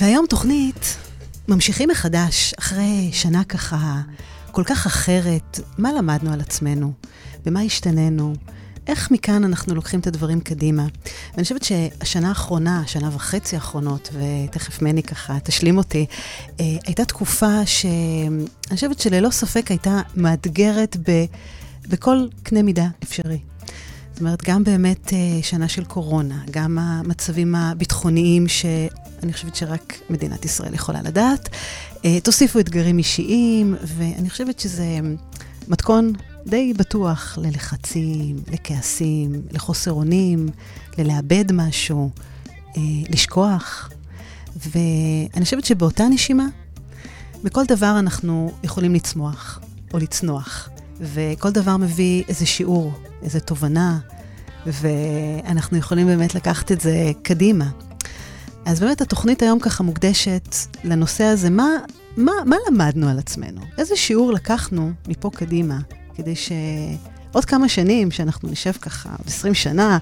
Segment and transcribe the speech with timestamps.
[0.00, 0.96] והיום תוכנית
[1.48, 4.00] ממשיכים מחדש, אחרי שנה ככה
[4.50, 5.60] כל כך אחרת.
[5.78, 6.92] מה למדנו על עצמנו?
[7.44, 8.34] במה השתננו?
[8.86, 10.86] איך מכאן אנחנו לוקחים את הדברים קדימה?
[11.32, 16.06] ואני חושבת שהשנה האחרונה, השנה וחצי האחרונות, ותכף מני ככה תשלים אותי,
[16.60, 21.24] אה, הייתה תקופה שאני חושבת שללא ספק הייתה מאתגרת ב,
[21.88, 23.49] בכל קנה מידה אפשרי.
[24.20, 30.74] אומרת, גם באמת אה, שנה של קורונה, גם המצבים הביטחוניים שאני חושבת שרק מדינת ישראל
[30.74, 31.48] יכולה לדעת.
[32.04, 34.98] אה, תוסיפו אתגרים אישיים, ואני חושבת שזה
[35.68, 36.12] מתכון
[36.46, 40.48] די בטוח ללחצים, לכעסים, לחוסר אונים,
[40.98, 42.10] ללאבד משהו,
[42.76, 43.90] אה, לשכוח.
[44.56, 46.46] ואני חושבת שבאותה נשימה,
[47.44, 49.60] בכל דבר אנחנו יכולים לצמוח
[49.94, 50.70] או לצנוח.
[51.00, 53.98] וכל דבר מביא איזה שיעור, איזה תובנה,
[54.66, 57.70] ואנחנו יכולים באמת לקחת את זה קדימה.
[58.64, 61.68] אז באמת התוכנית היום ככה מוקדשת לנושא הזה, מה,
[62.16, 63.60] מה, מה למדנו על עצמנו?
[63.78, 65.78] איזה שיעור לקחנו מפה קדימה,
[66.14, 69.98] כדי שעוד כמה שנים, שאנחנו נשב ככה, עוד 20 שנה,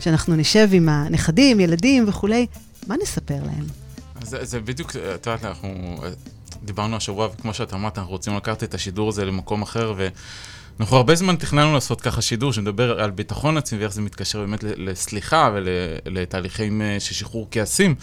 [0.00, 2.46] שאנחנו נשב עם הנכדים, ילדים וכולי,
[2.86, 3.66] מה נספר להם?
[4.22, 5.68] זה, זה בדיוק, את יודעת, אנחנו
[6.62, 11.14] דיברנו השבוע, וכמו שאת אמרת, אנחנו רוצים לקחת את השידור הזה למקום אחר, ואנחנו הרבה
[11.14, 16.82] זמן תכננו לעשות ככה שידור שמדבר על ביטחון עצמי ואיך זה מתקשר באמת לסליחה ולתהליכים
[16.82, 17.94] אה, של שחרור כעסים.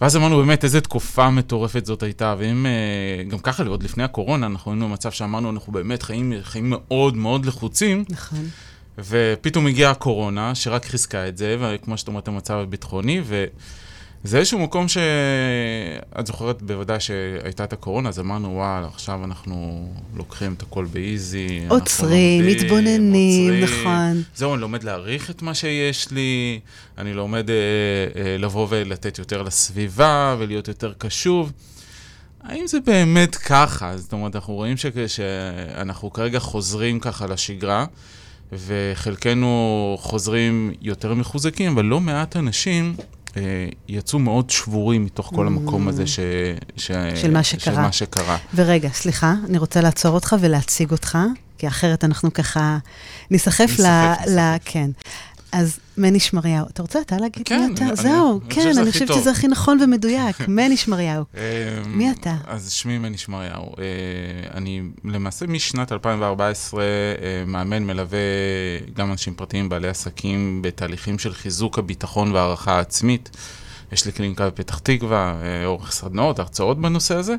[0.00, 4.46] ואז אמרנו באמת איזה תקופה מטורפת זאת הייתה, ואם אה, גם ככה, עוד לפני הקורונה,
[4.46, 8.04] אנחנו היינו במצב שאמרנו, אנחנו באמת חיים, חיים מאוד מאוד לחוצים.
[8.08, 8.48] נכון.
[8.98, 13.44] ופתאום הגיעה הקורונה, שרק חיזקה את זה, וכמו שאת אומרת, המצב הביטחוני, ו...
[14.24, 20.52] זה איזשהו מקום שאת זוכרת בוודאי שהייתה את הקורונה, אז אמרנו, וואלה, עכשיו אנחנו לוקחים
[20.52, 21.60] את הכל באיזי.
[21.68, 24.22] עוצרים, מתבוננים, נכון.
[24.34, 26.60] זהו, אני לומד להעריך את מה שיש לי,
[26.98, 27.54] אני לומד אה,
[28.22, 31.52] אה, לבוא ולתת יותר לסביבה ולהיות יותר קשוב.
[32.42, 33.96] האם זה באמת ככה?
[33.96, 34.86] זאת אומרת, אנחנו רואים ש...
[35.06, 37.86] שאנחנו כרגע חוזרים ככה לשגרה,
[38.52, 42.96] וחלקנו חוזרים יותר מחוזקים, אבל לא מעט אנשים
[43.88, 46.20] יצאו מאוד שבורים מתוך כל המקום הזה ש,
[46.76, 47.74] ש, של, מה שקרה.
[47.74, 48.36] של מה שקרה.
[48.54, 51.18] ורגע, סליחה, אני רוצה לעצור אותך ולהציג אותך,
[51.58, 52.78] כי אחרת אנחנו ככה
[53.30, 53.86] נסחף ל...
[54.28, 54.40] ל...
[54.64, 54.90] כן.
[55.52, 56.66] אז מני שמריהו.
[56.72, 57.84] אתה רוצה אתה להגיד כן, מי אתה?
[57.84, 60.36] אני, זהו, אני כן, אני חושבת שזה הכי נכון ומדויק.
[60.48, 61.24] מני שמריהו.
[61.34, 61.40] אמ,
[61.86, 62.36] מי אתה?
[62.46, 63.66] אז שמי מני שמריהו.
[63.78, 66.86] אה, אני למעשה משנת 2014 אה,
[67.46, 68.18] מאמן, מלווה
[68.94, 73.30] גם אנשים פרטיים, בעלי עסקים, בתהליכים של חיזוק הביטחון והערכה העצמית.
[73.92, 77.36] יש לי קליניקה בפתח תקווה, אה, אורך סדנאות, הרצאות בנושא הזה.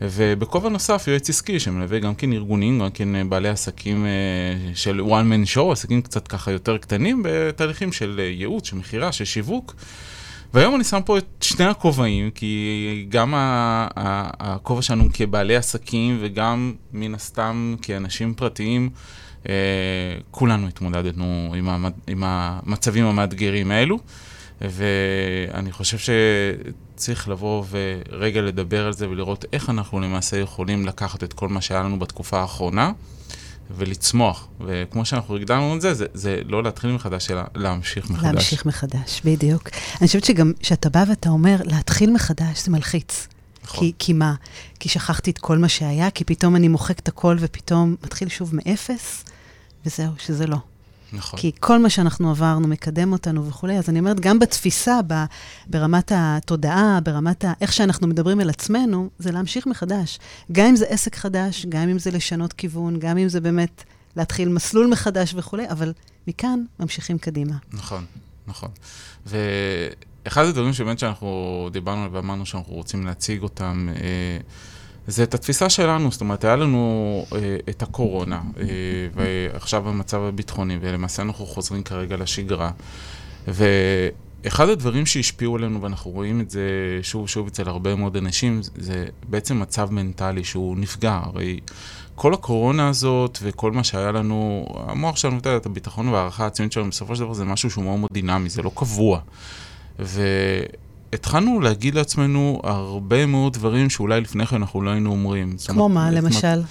[0.00, 4.10] ובכובע נוסף, יועץ עסקי שמלווה גם כן ארגונים, גם כן אה, בעלי עסקים אה,
[4.74, 9.12] של one man show, עסקים קצת ככה יותר קטנים, בתהליכים של אה, ייעוץ, של מכירה,
[9.12, 9.74] של שיווק.
[10.54, 17.14] והיום אני שם פה את שני הכובעים, כי גם הכובע שלנו כבעלי עסקים וגם מן
[17.14, 18.90] הסתם כאנשים פרטיים,
[20.30, 21.54] כולנו התמודדנו
[22.06, 23.98] עם המצבים המאתגרים האלו.
[24.60, 31.32] ואני חושב שצריך לבוא ורגע לדבר על זה ולראות איך אנחנו למעשה יכולים לקחת את
[31.32, 32.92] כל מה שהיה לנו בתקופה האחרונה
[33.76, 34.48] ולצמוח.
[34.66, 38.24] וכמו שאנחנו הגדרנו את זה, זה, זה לא להתחיל מחדש, אלא להמשיך מחדש.
[38.24, 39.68] להמשיך מחדש, בדיוק.
[40.00, 43.28] אני חושבת שגם כשאתה בא ואתה אומר, להתחיל מחדש, זה מלחיץ.
[43.64, 43.80] נכון.
[43.80, 44.34] כי, כי מה?
[44.80, 48.50] כי שכחתי את כל מה שהיה, כי פתאום אני מוחק את הכל ופתאום מתחיל שוב
[48.54, 49.24] מאפס,
[49.86, 50.56] וזהו, שזה לא.
[51.12, 51.40] נכון.
[51.40, 53.78] כי כל מה שאנחנו עברנו מקדם אותנו וכולי.
[53.78, 55.24] אז אני אומרת, גם בתפיסה, ב,
[55.66, 60.18] ברמת התודעה, ברמת ה, איך שאנחנו מדברים אל עצמנו, זה להמשיך מחדש.
[60.52, 63.84] גם אם זה עסק חדש, גם אם זה לשנות כיוון, גם אם זה באמת
[64.16, 65.92] להתחיל מסלול מחדש וכולי, אבל
[66.28, 67.54] מכאן ממשיכים קדימה.
[67.72, 68.04] נכון,
[68.46, 68.68] נכון.
[69.26, 74.38] ואחד הדברים שבאמת שאנחנו דיברנו עליו ואמרנו שאנחנו רוצים להציג אותם, אה,
[75.10, 78.64] זה את התפיסה שלנו, זאת אומרת, היה לנו אה, את הקורונה, אה,
[79.14, 82.70] ועכשיו המצב הביטחוני, ולמעשה אנחנו חוזרים כרגע לשגרה.
[83.48, 86.62] ואחד הדברים שהשפיעו עלינו, ואנחנו רואים את זה
[87.02, 91.20] שוב ושוב אצל הרבה מאוד אנשים, זה בעצם מצב מנטלי שהוא נפגע.
[91.22, 91.60] הרי
[92.14, 96.72] כל הקורונה הזאת וכל מה שהיה לנו, המוח שלנו, אתה יודע, את הביטחון והערכה העצמית
[96.72, 99.20] שלנו, בסופו של דבר זה משהו שהוא מאוד מאוד דינמי, זה לא קבוע.
[99.98, 100.22] ו...
[101.12, 105.56] התחלנו להגיד לעצמנו הרבה מאוד דברים שאולי לפני כן אנחנו לא היינו אומרים.
[105.66, 106.62] כמו מה, למשל?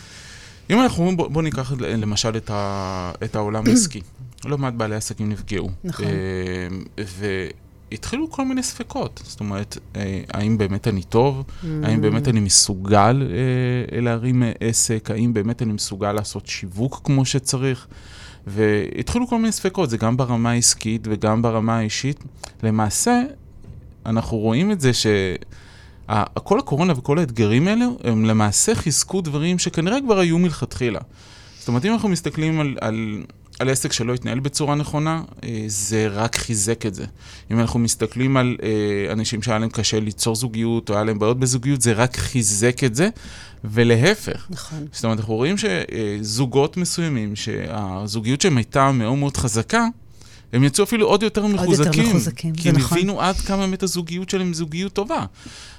[0.69, 4.01] אם אנחנו אומרים, בוא, בוא ניקח למשל את, ה, את העולם העסקי.
[4.45, 5.69] לא מעט בעלי עסקים נפגעו.
[5.83, 6.05] נכון.
[6.05, 7.03] אה,
[7.91, 9.21] והתחילו כל מיני ספקות.
[9.25, 11.43] זאת אומרת, אה, האם באמת אני טוב?
[11.83, 15.11] האם באמת אני מסוגל אה, להרים עסק?
[15.11, 17.87] האם באמת אני מסוגל לעשות שיווק כמו שצריך?
[18.47, 22.23] והתחילו כל מיני ספקות, זה גם ברמה העסקית וגם ברמה האישית.
[22.63, 23.21] למעשה,
[24.05, 24.91] אנחנו רואים את זה
[26.43, 30.99] כל הקורונה וכל האתגרים האלה, הם למעשה חיזקו דברים שכנראה כבר היו מלכתחילה.
[31.59, 33.23] זאת אומרת, אם אנחנו מסתכלים על, על,
[33.59, 37.05] על עסק שלא התנהל בצורה נכונה, אה, זה רק חיזק את זה.
[37.51, 41.39] אם אנחנו מסתכלים על אה, אנשים שהיה להם קשה ליצור זוגיות, או היה להם בעיות
[41.39, 43.09] בזוגיות, זה רק חיזק את זה,
[43.63, 44.47] ולהפך.
[44.49, 44.85] נכון.
[44.91, 49.87] זאת אומרת, אנחנו רואים שזוגות מסוימים, שהזוגיות שלהם הייתה מאוד מאוד חזקה,
[50.53, 51.85] הם יצאו אפילו עוד יותר מחוזקים.
[51.87, 52.53] עוד יותר מחוזקים, זה נכון.
[52.53, 55.25] כי הם הבינו עד כמה באמת הזוגיות שלהם זוגיות טובה.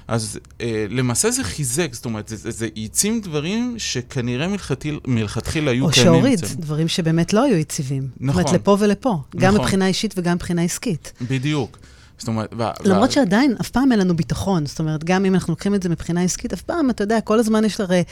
[0.07, 5.71] אז אה, למעשה זה חיזק, זאת אומרת, זה, זה, זה העצים דברים שכנראה מלכתחיל, מלכתחילה
[5.71, 6.13] היו קיימים.
[6.13, 8.07] או שהוריד, דברים שבאמת לא היו יציבים.
[8.19, 8.41] נכון.
[8.41, 9.41] זאת אומרת, לפה ולפה, נכון.
[9.41, 11.13] גם מבחינה אישית וגם מבחינה עסקית.
[11.21, 11.77] בדיוק.
[12.17, 12.63] זאת אומרת, ו...
[12.85, 13.13] למרות ו...
[13.13, 14.65] שעדיין, אף פעם אין לנו ביטחון.
[14.65, 17.39] זאת אומרת, גם אם אנחנו לוקחים את זה מבחינה עסקית, אף פעם, אתה יודע, כל
[17.39, 18.03] הזמן יש הרי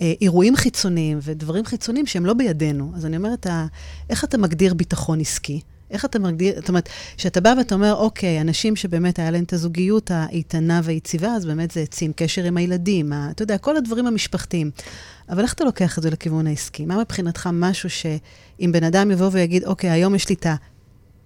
[0.00, 2.92] אה, אירועים חיצוניים ודברים חיצוניים שהם לא בידינו.
[2.96, 3.46] אז אני אומרת,
[4.10, 5.60] איך אתה מגדיר ביטחון עסקי?
[5.90, 9.52] איך אתה מגדיר, זאת אומרת, כשאתה בא ואתה אומר, אוקיי, אנשים שבאמת היה להם את
[9.52, 14.06] הזוגיות האיתנה והיציבה, אז באמת זה עצים קשר עם הילדים, ה, אתה יודע, כל הדברים
[14.06, 14.70] המשפחתיים.
[15.28, 16.86] אבל איך אתה לוקח את זה לכיוון העסקי?
[16.86, 20.46] מה מבחינתך משהו שאם בן אדם יבוא ויגיד, אוקיי, היום יש לי את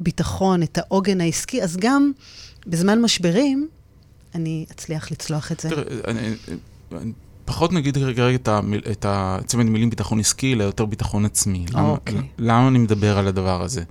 [0.00, 2.12] הביטחון, את העוגן העסקי, אז גם
[2.66, 3.68] בזמן משברים,
[4.34, 5.68] אני אצליח לצלוח את זה.
[5.68, 6.34] תראה, אני...
[6.92, 7.12] אני...
[7.44, 11.66] פחות נגיד רגע את, המיל, את הצמד מילים ביטחון עסקי, אלא יותר ביטחון עצמי.
[11.72, 12.20] למה, אוקיי.
[12.38, 13.82] למה אני מדבר על הדבר הזה?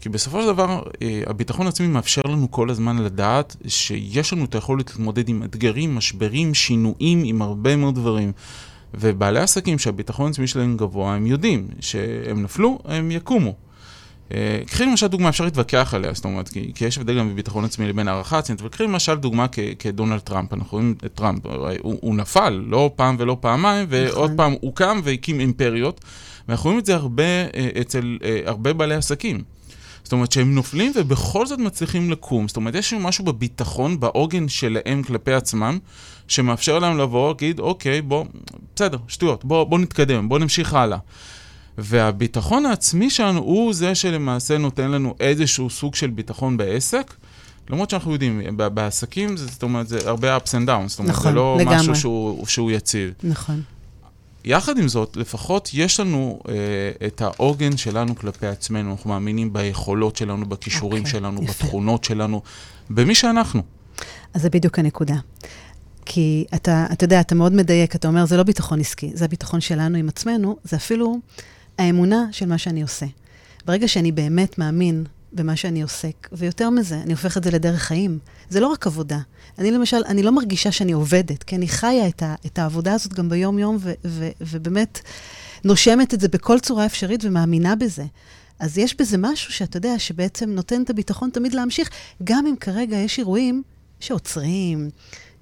[0.00, 4.54] כי בסופו של דבר, אה, הביטחון העצמי מאפשר לנו כל הזמן לדעת שיש לנו את
[4.54, 8.32] היכולת להתמודד עם אתגרים, משברים, שינויים, עם הרבה מאוד דברים.
[8.94, 13.54] ובעלי עסקים שהביטחון העצמי שלהם גבוה, הם יודעים שהם נפלו, הם יקומו.
[14.34, 17.64] אה, קחי למשל דוגמה, אפשר להתווכח עליה, זאת אומרת, כי, כי יש הבדל גם בביטחון
[17.64, 21.46] עצמי לבין הערכה עצמית, אבל קחי למשל דוגמה כ, כדונלד טראמפ, אנחנו רואים את טראמפ,
[21.82, 24.36] הוא, הוא נפל לא פעם ולא פעמיים, ועוד נכון.
[24.36, 26.00] פעם הוא קם והקים אימפריות,
[26.48, 29.57] ואנחנו רואים את זה הרבה אה, אצל הרבה בעלי עסקים.
[30.08, 32.48] זאת אומרת שהם נופלים ובכל זאת מצליחים לקום.
[32.48, 35.78] זאת אומרת, יש משהו בביטחון, בעוגן שלהם כלפי עצמם,
[36.28, 38.24] שמאפשר להם לבוא, ולהגיד, אוקיי, בוא,
[38.76, 40.98] בסדר, שטויות, בוא, בוא נתקדם, בוא נמשיך הלאה.
[41.78, 47.14] והביטחון העצמי שלנו הוא זה שלמעשה נותן לנו איזשהו סוג של ביטחון בעסק.
[47.70, 51.36] למרות שאנחנו יודעים, בעסקים, זאת אומרת, זה הרבה ups and downs, זאת אומרת, נכון, זה
[51.36, 51.76] לא לגמרי.
[51.76, 53.12] משהו שהוא, שהוא יציב.
[53.22, 53.62] נכון.
[54.48, 56.54] יחד עם זאת, לפחות יש לנו אה,
[57.06, 61.64] את העוגן שלנו כלפי עצמנו, אנחנו מאמינים ביכולות שלנו, בכישורים okay, אוקיי, שלנו, יפה.
[61.64, 62.42] בתכונות שלנו,
[62.90, 63.62] במי שאנחנו.
[64.34, 65.14] אז זה בדיוק הנקודה.
[66.04, 69.60] כי אתה, אתה יודע, אתה מאוד מדייק, אתה אומר, זה לא ביטחון עסקי, זה הביטחון
[69.60, 71.16] שלנו עם עצמנו, זה אפילו
[71.78, 73.06] האמונה של מה שאני עושה.
[73.66, 78.18] ברגע שאני באמת מאמין במה שאני עוסק, ויותר מזה, אני הופך את זה לדרך חיים.
[78.50, 79.18] זה לא רק עבודה.
[79.58, 83.14] אני למשל, אני לא מרגישה שאני עובדת, כי אני חיה את, ה, את העבודה הזאת
[83.14, 85.00] גם ביום-יום, ו, ו, ובאמת
[85.64, 88.04] נושמת את זה בכל צורה אפשרית ומאמינה בזה.
[88.58, 91.90] אז יש בזה משהו שאתה יודע, שבעצם נותן את הביטחון תמיד להמשיך,
[92.24, 93.62] גם אם כרגע יש אירועים
[94.00, 94.90] שעוצרים,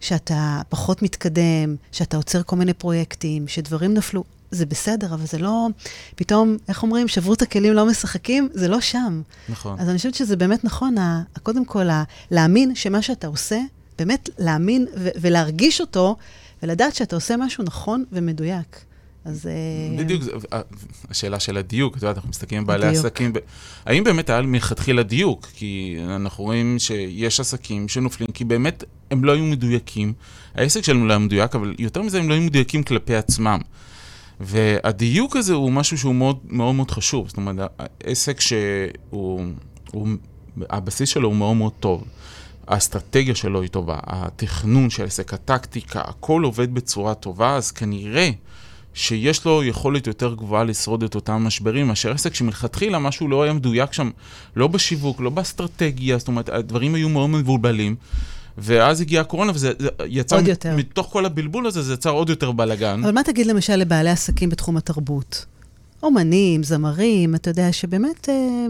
[0.00, 4.24] שאתה פחות מתקדם, שאתה עוצר כל מיני פרויקטים, שדברים נפלו.
[4.56, 5.66] זה בסדר, אבל זה לא,
[6.14, 9.22] פתאום, איך אומרים, שברו את הכלים, לא משחקים, זה לא שם.
[9.48, 9.80] נכון.
[9.80, 13.60] אז אני חושבת שזה באמת נכון, ה, קודם כל, ה, להאמין שמה שאתה עושה,
[13.98, 16.16] באמת להאמין ו- ולהרגיש אותו,
[16.62, 18.84] ולדעת שאתה עושה משהו נכון ומדויק.
[19.26, 19.46] אז...
[19.46, 20.22] אה, בדיוק,
[20.52, 20.60] אה,
[21.10, 23.32] השאלה של הדיוק, את יודעת, אנחנו מסתכלים על בעלי עסקים,
[23.84, 25.46] האם באמת היה מלכתחילה דיוק?
[25.54, 30.12] כי אנחנו רואים שיש עסקים שנופלים, כי באמת הם לא היו מדויקים.
[30.54, 33.60] העסק שלנו לא היה מדויק, אבל יותר מזה, הם לא היו מדויקים כלפי עצמם.
[34.40, 37.28] והדיוק הזה הוא משהו שהוא מאוד מאוד, מאוד חשוב.
[37.28, 37.70] זאת אומרת,
[38.04, 39.44] העסק שהוא,
[39.90, 40.08] הוא,
[40.70, 42.04] הבסיס שלו הוא מאוד מאוד טוב.
[42.66, 48.30] האסטרטגיה שלו היא טובה, התכנון של העסק, הטקטיקה, הכל עובד בצורה טובה, אז כנראה
[48.94, 53.52] שיש לו יכולת יותר גבוהה לשרוד את אותם משברים, מאשר עסק שמלכתחילה משהו לא היה
[53.52, 54.10] מדויק שם,
[54.56, 57.96] לא בשיווק, לא באסטרטגיה, זאת אומרת, הדברים היו מאוד מבולבלים.
[58.58, 59.72] ואז הגיעה הקורונה, וזה
[60.06, 60.76] יצא, עוד יותר.
[60.76, 63.00] מתוך כל הבלבול הזה, זה יצר עוד יותר בלאגן.
[63.04, 65.46] אבל מה תגיד למשל לבעלי עסקים בתחום התרבות?
[66.02, 68.66] אומנים, זמרים, אתה יודע, שבאמת אה,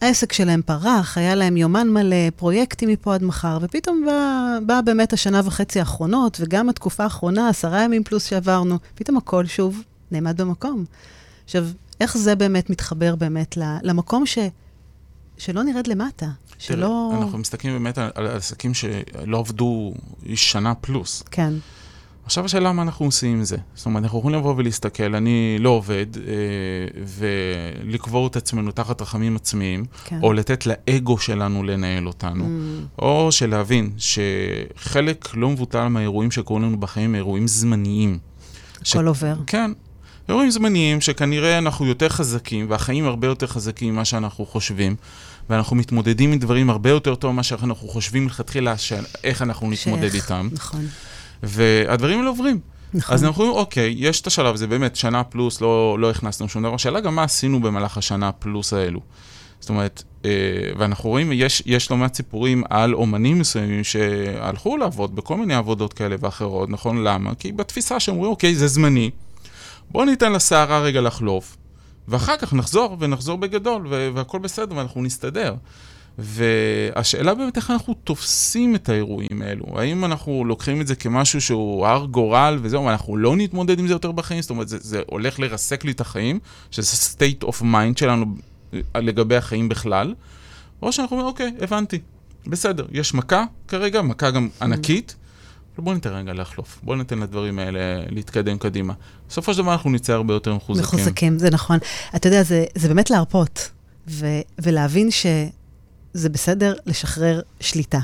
[0.00, 5.12] העסק שלהם פרח, היה להם יומן מלא, פרויקטים מפה עד מחר, ופתאום באה בא באמת
[5.12, 10.84] השנה וחצי האחרונות, וגם התקופה האחרונה, עשרה ימים פלוס שעברנו, פתאום הכל שוב נעמד במקום.
[11.44, 11.66] עכשיו,
[12.00, 14.38] איך זה באמת מתחבר באמת למקום ש...
[15.38, 16.26] שלא נרד למטה,
[16.60, 17.12] שלא...
[17.22, 19.94] אנחנו מסתכלים באמת על, על עסקים שלא עבדו
[20.34, 21.22] שנה פלוס.
[21.30, 21.52] כן.
[22.24, 23.56] עכשיו השאלה מה אנחנו עושים עם זה.
[23.74, 26.22] זאת אומרת, אנחנו יכולים לבוא ולהסתכל, אני לא עובד, אה,
[27.06, 30.18] ולקבור את עצמנו תחת רחמים עצמיים, כן.
[30.22, 33.02] או לתת לאגו שלנו לנהל אותנו, mm.
[33.02, 38.18] או שלהבין שחלק לא מבוטל מהאירועים שקורים לנו בחיים הם אירועים זמניים.
[38.74, 38.96] הכל ש...
[38.96, 39.34] עובר.
[39.46, 39.72] כן.
[40.28, 44.96] אירועים זמניים שכנראה אנחנו יותר חזקים, והחיים הרבה יותר חזקים ממה שאנחנו חושבים,
[45.50, 48.74] ואנחנו מתמודדים עם דברים הרבה יותר טוב ממה שאנחנו חושבים מלכתחילה,
[49.24, 50.48] איך אנחנו נתמודד איתם.
[50.52, 50.86] נכון.
[51.42, 52.60] והדברים האלה עוברים.
[52.94, 53.14] נכון.
[53.14, 56.62] אז אנחנו אומרים, אוקיי, יש את השלב הזה, באמת, שנה פלוס, לא, לא הכנסנו שום
[56.62, 56.74] דבר.
[56.74, 59.00] השאלה גם מה עשינו במהלך השנה פלוס האלו.
[59.60, 60.30] זאת אומרת, אה,
[60.78, 65.92] ואנחנו רואים, יש, יש לא מעט סיפורים על אומנים מסוימים שהלכו לעבוד בכל מיני עבודות
[65.92, 67.04] כאלה ואחרות, נכון?
[67.04, 67.34] למה?
[67.34, 69.10] כי בתפיסה שאומרים, אוקיי, זה זמני,
[69.90, 71.56] בואו ניתן לסערה רגע לחלוף,
[72.10, 75.54] ואחר כך נחזור, ונחזור בגדול, והכול בסדר, ואנחנו נסתדר.
[76.18, 79.64] והשאלה באמת איך אנחנו תופסים את האירועים האלו.
[79.80, 83.92] האם אנחנו לוקחים את זה כמשהו שהוא הר גורל וזהו, ואנחנו לא נתמודד עם זה
[83.92, 84.42] יותר בחיים?
[84.42, 86.38] זאת אומרת, זה, זה הולך לרסק לי את החיים,
[86.70, 88.26] שזה state of mind שלנו
[88.94, 90.14] לגבי החיים בכלל,
[90.82, 91.98] או שאנחנו אומרים, אוקיי, הבנתי,
[92.46, 95.16] בסדר, יש מכה כרגע, מכה גם ענקית,
[95.80, 98.94] בואו ניתן רגע לחלוף, בואו ניתן לדברים האלה להתקדם קדימה.
[99.28, 100.84] בסופו של דבר אנחנו נצא הרבה יותר מחוזקים.
[100.84, 101.78] מחוזקים, זה נכון.
[102.16, 103.70] אתה יודע, זה, זה באמת להרפות,
[104.08, 107.98] ו- ולהבין שזה בסדר לשחרר שליטה.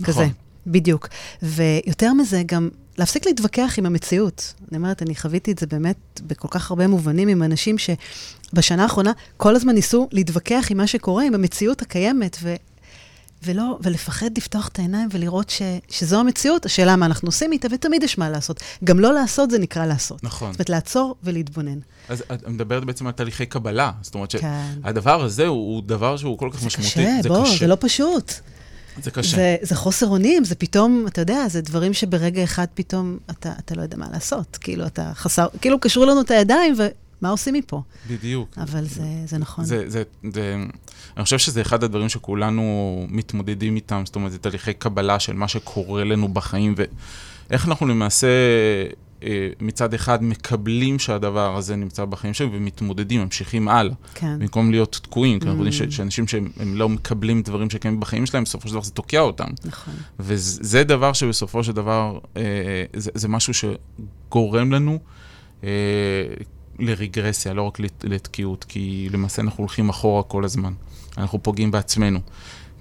[0.00, 0.14] נכון.
[0.14, 0.26] כזה,
[0.66, 1.08] בדיוק.
[1.42, 4.54] ויותר מזה, גם להפסיק להתווכח עם המציאות.
[4.70, 9.12] אני אומרת, אני חוויתי את זה באמת בכל כך הרבה מובנים עם אנשים שבשנה האחרונה
[9.36, 12.54] כל הזמן ניסו להתווכח עם מה שקורה, עם המציאות הקיימת, ו...
[13.44, 18.02] ולא, ולפחד לפתוח את העיניים ולראות ש, שזו המציאות, השאלה מה אנחנו עושים איתה, ותמיד
[18.02, 18.60] יש מה לעשות.
[18.84, 20.24] גם לא לעשות זה נקרא לעשות.
[20.24, 20.52] נכון.
[20.52, 21.78] זאת אומרת, לעצור ולהתבונן.
[22.08, 23.90] אז את מדברת בעצם על תהליכי קבלה.
[24.02, 25.24] זאת אומרת שהדבר כן.
[25.24, 26.90] הזה הוא, הוא דבר שהוא כל כך זה משמעותי.
[26.90, 28.32] קשה, זה בוא, קשה, בוא, זה לא פשוט.
[29.02, 29.36] זה קשה.
[29.36, 33.74] זה, זה חוסר אונים, זה פתאום, אתה יודע, זה דברים שברגע אחד פתאום אתה, אתה
[33.74, 34.58] לא יודע מה לעשות.
[34.60, 36.74] כאילו, אתה חסר, כאילו קשרו לנו את הידיים,
[37.22, 37.82] ומה עושים מפה?
[38.10, 38.58] בדיוק.
[38.58, 39.64] אבל זה, זה נכון.
[39.64, 40.02] זה, זה,
[40.32, 40.56] זה,
[41.16, 45.48] אני חושב שזה אחד הדברים שכולנו מתמודדים איתם, זאת אומרת, זה תהליכי קבלה של מה
[45.48, 48.26] שקורה לנו בחיים, ואיך אנחנו למעשה
[49.22, 53.94] אה, מצד אחד מקבלים שהדבר הזה נמצא בחיים שלהם ומתמודדים, ממשיכים הלאה.
[54.14, 54.38] כן.
[54.38, 55.92] במקום להיות תקועים, כי אנחנו יודעים mm.
[55.92, 59.48] שאנשים שהם לא מקבלים דברים שקיימים בחיים שלהם, בסופו של דבר זה תוקע אותם.
[59.64, 59.94] נכון.
[60.20, 62.42] וזה דבר שבסופו של דבר, אה,
[62.96, 64.98] זה, זה משהו שגורם לנו
[65.64, 65.68] אה,
[66.78, 70.72] לרגרסיה, לא רק לתקיעות, כי למעשה אנחנו הולכים אחורה כל הזמן.
[71.18, 72.20] אנחנו פוגעים בעצמנו.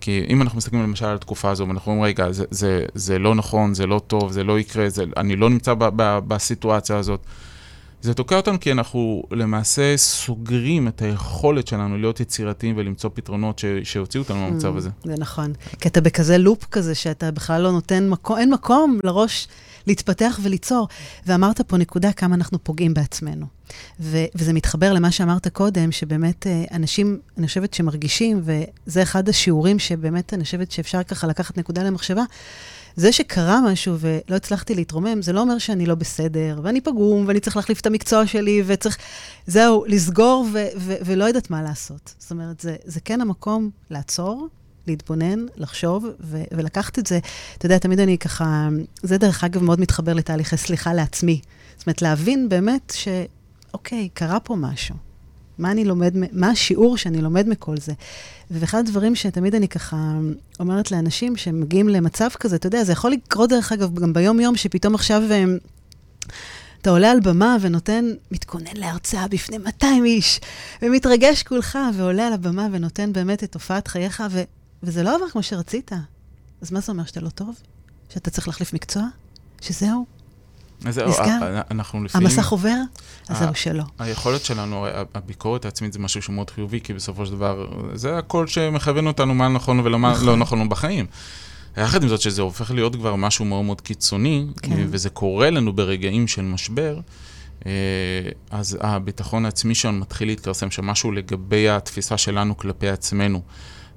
[0.02, 3.36] כי אם אנחנו מסתכלים למשל על התקופה הזו, ואנחנו אומרים, רגע, זה, זה, זה לא
[3.36, 7.26] נכון, זה לא טוב, זה לא יקרה, זה, אני לא נמצא ב, ב, בסיטואציה הזאת.
[8.02, 13.66] זה תוקע אותנו כי אנחנו למעשה סוגרים את היכולת שלנו להיות יצירתיים ולמצוא פתרונות ש,
[13.84, 14.90] שיוציאו אותנו מהמצב mm, הזה.
[15.04, 15.54] זה נכון.
[15.80, 19.48] כי אתה בכזה לופ כזה, שאתה בכלל לא נותן מקום, אין מקום לראש
[19.88, 20.88] להתפתח וליצור.
[21.26, 23.46] ואמרת פה נקודה כמה אנחנו פוגעים בעצמנו.
[24.00, 29.80] ו- וזה מתחבר למה שאמרת קודם, שבאמת אה, אנשים, אני חושבת שמרגישים, וזה אחד השיעורים
[29.80, 32.24] שבאמת אני חושבת שאפשר ככה לקחת נקודה למחשבה,
[32.96, 37.40] זה שקרה משהו ולא הצלחתי להתרומם, זה לא אומר שאני לא בסדר, ואני פגום, ואני
[37.40, 38.98] צריך להחליף את המקצוע שלי, וצריך,
[39.48, 42.14] זהו, לסגור ו- ו- ולא יודעת מה לעשות.
[42.20, 44.48] זאת אומרת, זה, זה כן המקום לעצור,
[44.88, 47.20] להתבונן, לחשוב ו- ולקחת את זה.
[47.58, 48.70] אתה יודע, תמיד אני ככה,
[49.04, 51.42] זה דרך אגב מאוד מתחבר לתהליכי סליחה לעצמי.
[51.78, 53.08] זאת אומרת, להבין באמת ש...
[53.74, 54.96] אוקיי, קרה פה משהו.
[55.58, 57.94] מה אני לומד, מה השיעור שאני לומד מכל זה?
[58.52, 60.20] ואחד הדברים שתמיד אני ככה
[60.60, 64.96] אומרת לאנשים שמגיעים למצב כזה, אתה יודע, זה יכול לקרות דרך אגב גם ביום-יום, שפתאום
[64.96, 65.58] עכשיו הם,
[66.82, 70.40] אתה עולה על במה ונותן, מתכונן להרצאה בפני 200 איש,
[70.82, 74.42] ומתרגש כולך, ועולה על הבמה ונותן באמת את הופעת חייך, ו,
[74.84, 75.92] וזה לא עבר כמו שרצית.
[76.62, 77.56] אז מה זה אומר, שאתה לא טוב?
[78.14, 79.04] שאתה צריך להחליף מקצוע?
[79.62, 80.06] שזהו?
[80.86, 81.62] נסגר?
[81.72, 82.28] אנחנו לפעמים...
[82.28, 82.76] המסך עובר?
[83.30, 83.84] אז זהו שלא.
[84.00, 88.48] היכולת שלנו, הביקורת העצמית זה משהו שהוא מאוד חיובי, כי בסופו של דבר, זה הקול
[88.48, 90.26] שמכוון אותנו מה נכון ומה נכון.
[90.26, 91.06] לא נכון בחיים.
[91.78, 94.88] יחד עם זאת שזה הופך להיות כבר משהו מאוד מאוד קיצוני, כן.
[94.90, 97.00] וזה קורה לנו ברגעים של משבר,
[97.66, 97.72] אה,
[98.52, 103.42] אז הביטחון העצמי שלנו מתחיל להתכרסם שם משהו לגבי התפיסה שלנו כלפי עצמנו.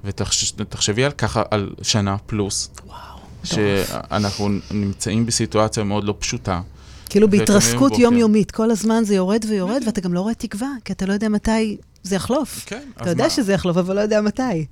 [0.04, 2.70] ותחשבי על ככה, על שנה פלוס.
[2.86, 3.14] וואו.
[3.44, 6.60] שאנחנו נמצאים בסיטואציה מאוד לא פשוטה.
[7.08, 11.06] כאילו בהתרסקות יומיומית, כל הזמן זה יורד ויורד, ואתה גם לא רואה תקווה, כי אתה
[11.06, 12.62] לא יודע מתי זה יחלוף.
[12.66, 13.30] כן, אתה יודע מה?
[13.30, 14.66] שזה יחלוף, אבל לא יודע מתי.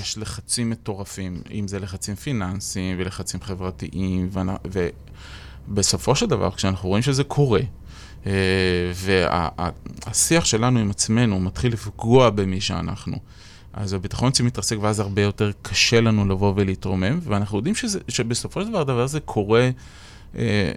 [0.00, 4.30] יש לחצים מטורפים, אם זה לחצים פיננסיים ולחצים חברתיים,
[5.68, 7.60] ובסופו של דבר, כשאנחנו רואים שזה קורה,
[8.26, 8.32] אה,
[8.94, 13.16] והשיח שלנו עם עצמנו מתחיל לפגוע במי שאנחנו.
[13.76, 18.62] אז הביטחון עצמי מתרסק, ואז הרבה יותר קשה לנו לבוא ולהתרומם, ואנחנו יודעים שזה, שבסופו
[18.62, 19.70] של דבר הדבר הזה קורה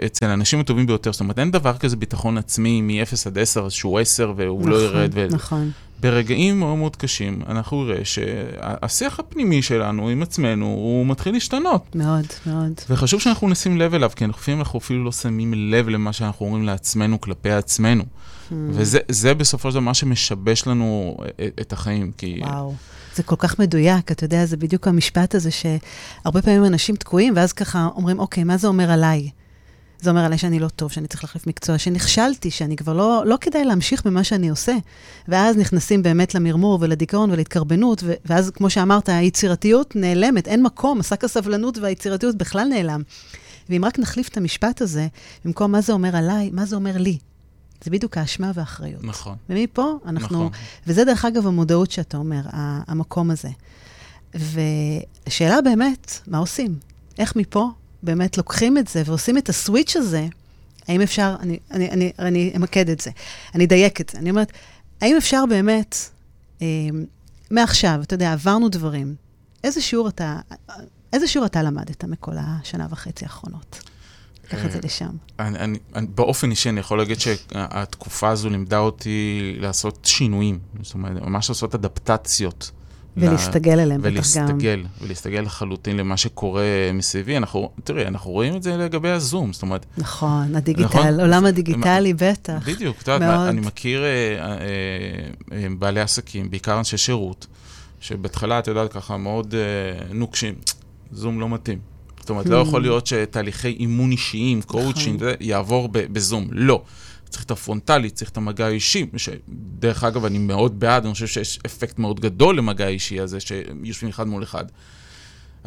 [0.05, 1.11] אצל האנשים הטובים ביותר.
[1.11, 4.77] זאת אומרת, אין דבר כזה ביטחון עצמי מ-0 עד 10, שהוא 10 והוא נכון, לא
[4.77, 5.11] ירד.
[5.13, 5.27] ו...
[5.31, 5.71] נכון.
[5.99, 11.95] ברגעים מאוד מאוד קשים, אנחנו נראה שהשיח הפנימי שלנו עם עצמנו, הוא מתחיל להשתנות.
[11.95, 12.71] מאוד, מאוד.
[12.89, 16.63] וחשוב שאנחנו נשים לב אליו, כי לפעמים אנחנו אפילו לא שמים לב למה שאנחנו אומרים
[16.63, 18.03] לעצמנו כלפי עצמנו.
[18.03, 18.53] Hmm.
[18.69, 21.17] וזה זה בסופו של דבר מה שמשבש לנו
[21.61, 22.11] את החיים.
[22.17, 22.39] כי...
[22.41, 22.73] וואו.
[23.15, 27.53] זה כל כך מדויק, אתה יודע, זה בדיוק המשפט הזה שהרבה פעמים אנשים תקועים, ואז
[27.53, 29.29] ככה אומרים, אוקיי, מה זה אומר עליי?
[30.01, 33.37] זה אומר עליי שאני לא טוב, שאני צריך להחליף מקצוע, שנכשלתי, שאני כבר לא, לא
[33.41, 34.75] כדאי להמשיך במה שאני עושה.
[35.27, 41.23] ואז נכנסים באמת למרמור ולדיכאון ולהתקרבנות, ו- ואז, כמו שאמרת, היצירתיות נעלמת, אין מקום, עסק
[41.23, 43.01] הסבלנות והיצירתיות בכלל נעלם.
[43.69, 45.07] ואם רק נחליף את המשפט הזה,
[45.45, 47.17] במקום מה זה אומר עליי, מה זה אומר לי?
[47.83, 49.03] זה בדיוק האשמה והאחריות.
[49.03, 49.35] נכון.
[49.49, 50.37] ומפה אנחנו...
[50.37, 50.59] נכון.
[50.87, 52.41] וזה דרך אגב המודעות שאתה אומר,
[52.87, 53.49] המקום הזה.
[54.33, 56.75] והשאלה באמת, מה עושים?
[57.19, 57.69] איך מפה
[58.03, 60.27] באמת לוקחים את זה ועושים את הסוויץ' הזה,
[60.87, 63.11] האם אפשר, אני, אני, אני, אני אמקד את זה,
[63.55, 64.51] אני אדייק את זה, אני אומרת,
[65.01, 65.95] האם אפשר באמת,
[66.61, 66.67] אה,
[67.51, 69.15] מעכשיו, אתה יודע, עברנו דברים,
[69.63, 70.39] איזה שיעור אתה,
[71.13, 73.79] איזה שיעור אתה למדת מכל השנה וחצי האחרונות?
[74.49, 75.09] קח את זה לשם.
[75.39, 80.93] אני, אני, אני, באופן אישי, אני יכול להגיד שהתקופה הזו לימדה אותי לעשות שינויים, זאת
[80.93, 82.71] אומרת, ממש לעשות אדפטציות.
[83.17, 84.45] ולהסתגל אליהם בטח גם.
[84.45, 87.37] ולהסתגל, ולהסתגל לחלוטין למה שקורה מסביבי.
[87.37, 89.85] אנחנו, תראי, אנחנו רואים את זה לגבי הזום, זאת אומרת...
[89.97, 91.19] נכון, הדיגיטל, נכון?
[91.19, 92.53] עולם הדיגיטלי, בטח.
[92.65, 94.57] בדיוק, את יודעת, אני מכיר אה, אה,
[95.51, 97.47] אה, בעלי עסקים, בעיקר אנשי שירות,
[97.99, 100.53] שבהתחלה, את יודעת, ככה מאוד אה, נוקשים,
[101.11, 101.79] זום לא מתאים.
[102.19, 105.35] זאת אומרת, לא יכול להיות שתהליכי אימון אישיים, קואוצ'ינג, נכון.
[105.39, 106.47] יעבור בזום.
[106.51, 106.81] לא.
[107.29, 111.59] צריך את הפרונטלי, צריך את המגע האישי, שדרך אגב, אני מאוד בעד, אני חושב שיש
[111.65, 114.65] אפקט מאוד גדול למגע האישי הזה, שיושבים אחד מול אחד.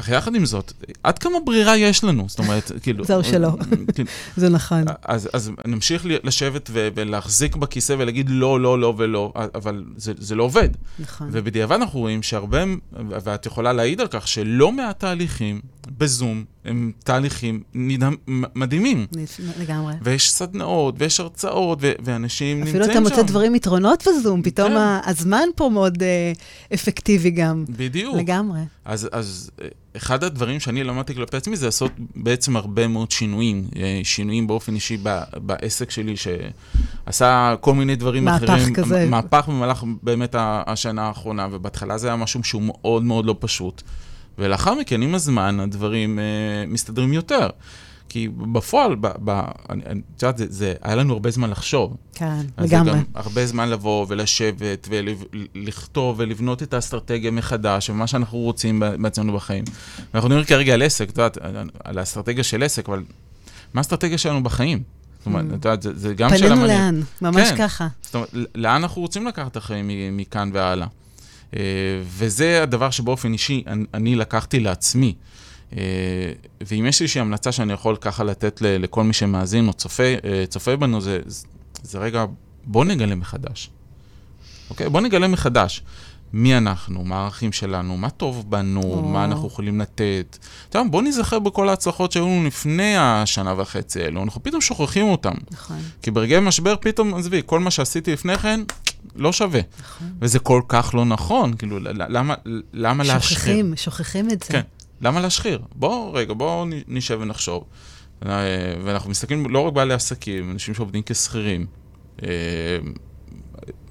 [0.00, 2.26] אך יחד עם זאת, עד כמה ברירה יש לנו?
[2.28, 3.04] זאת אומרת, כאילו...
[3.04, 3.50] זהו שלא,
[4.36, 4.84] זה נכון.
[5.04, 10.34] אז, אז נמשיך לשבת ו- ולהחזיק בכיסא ולהגיד לא, לא, לא ולא, אבל זה, זה
[10.34, 10.68] לא עובד.
[10.98, 11.28] נכון.
[11.32, 12.64] ובדיעבד אנחנו רואים שהרבה,
[13.24, 15.60] ואת יכולה להעיד על כך, שלא מעט תהליכים
[15.98, 18.16] בזום הם תהליכים נדהם,
[18.54, 19.06] מדהימים.
[19.60, 19.94] לגמרי.
[20.02, 22.80] ויש סדנאות, ויש הרצאות, ו- ואנשים נמצאים שם.
[22.82, 25.10] אפילו אתה מוצא דברים יתרונות בזום, פתאום כן.
[25.10, 26.32] הזמן פה מאוד אה,
[26.74, 27.64] אפקטיבי גם.
[27.68, 28.16] בדיוק.
[28.16, 28.60] לגמרי.
[28.84, 29.50] אז, אז
[29.96, 33.64] אחד הדברים שאני למדתי כלפי עצמי זה לעשות בעצם הרבה מאוד שינויים.
[34.04, 38.68] שינויים באופן אישי ב- בעסק שלי, שעשה כל מיני דברים מהפך אחרים.
[38.68, 39.06] מהפך כזה.
[39.10, 43.82] מהפך במהלך באמת השנה האחרונה, ובהתחלה זה היה משהו שהוא מאוד מאוד לא פשוט.
[44.38, 46.24] ולאחר מכן, עם הזמן, הדברים אה,
[46.66, 47.48] מסתדרים יותר.
[48.10, 51.96] כי בפועל, את יודעת, זה, זה, היה לנו הרבה זמן לחשוב.
[52.14, 52.92] כן, אז לגמרי.
[52.92, 59.32] זה גם הרבה זמן לבוא ולשבת ולכתוב ולבנות את האסטרטגיה מחדש, ומה שאנחנו רוצים בעצמנו
[59.32, 59.64] בחיים.
[60.14, 61.38] ואנחנו מדברים כרגע על עסק, את יודעת,
[61.84, 63.02] על האסטרטגיה של עסק, אבל
[63.74, 64.82] מה האסטרטגיה שלנו בחיים?
[65.18, 66.48] זאת אומרת, את יודעת, זה, זה גם שאלה.
[66.48, 67.56] פנינו לאן, ממש כן.
[67.56, 67.88] ככה.
[68.02, 70.86] זאת אומרת, לאן אנחנו רוצים לקחת את החיים מכאן והלאה?
[72.02, 75.14] וזה הדבר שבאופן אישי אני, אני לקחתי לעצמי.
[76.60, 80.02] ואם יש איזושהי המלצה שאני יכול ככה לתת לכל מי שמאזין או צופה,
[80.48, 81.18] צופה בנו, זה,
[81.82, 82.24] זה רגע,
[82.64, 83.70] בוא נגלה מחדש.
[84.70, 84.88] אוקיי?
[84.88, 85.82] בוא נגלה מחדש.
[86.32, 89.02] מי אנחנו, מה הערכים שלנו, מה טוב בנו, או.
[89.02, 90.38] מה אנחנו יכולים לתת.
[90.70, 95.34] טוב, בוא נזכר בכל ההצלחות שהיו לנו לפני השנה וחצי האלו, אנחנו פתאום שוכחים אותם.
[95.50, 95.78] נכון.
[96.02, 98.60] כי ברגעי משבר פתאום, עזבי, כל מה שעשיתי לפני כן,
[99.16, 99.60] לא שווה.
[99.80, 100.08] נכון.
[100.20, 102.34] וזה כל כך לא נכון, כאילו, למה,
[102.72, 103.38] למה להשחיר?
[103.38, 104.52] שוכחים, שוכחים את זה.
[104.52, 104.62] כן,
[105.00, 105.60] למה להשחיר?
[105.74, 107.64] בואו, רגע, בואו נשב ונחשוב.
[108.84, 111.66] ואנחנו מסתכלים לא רק בעלי עסקים, אנשים שעובדים כשכירים.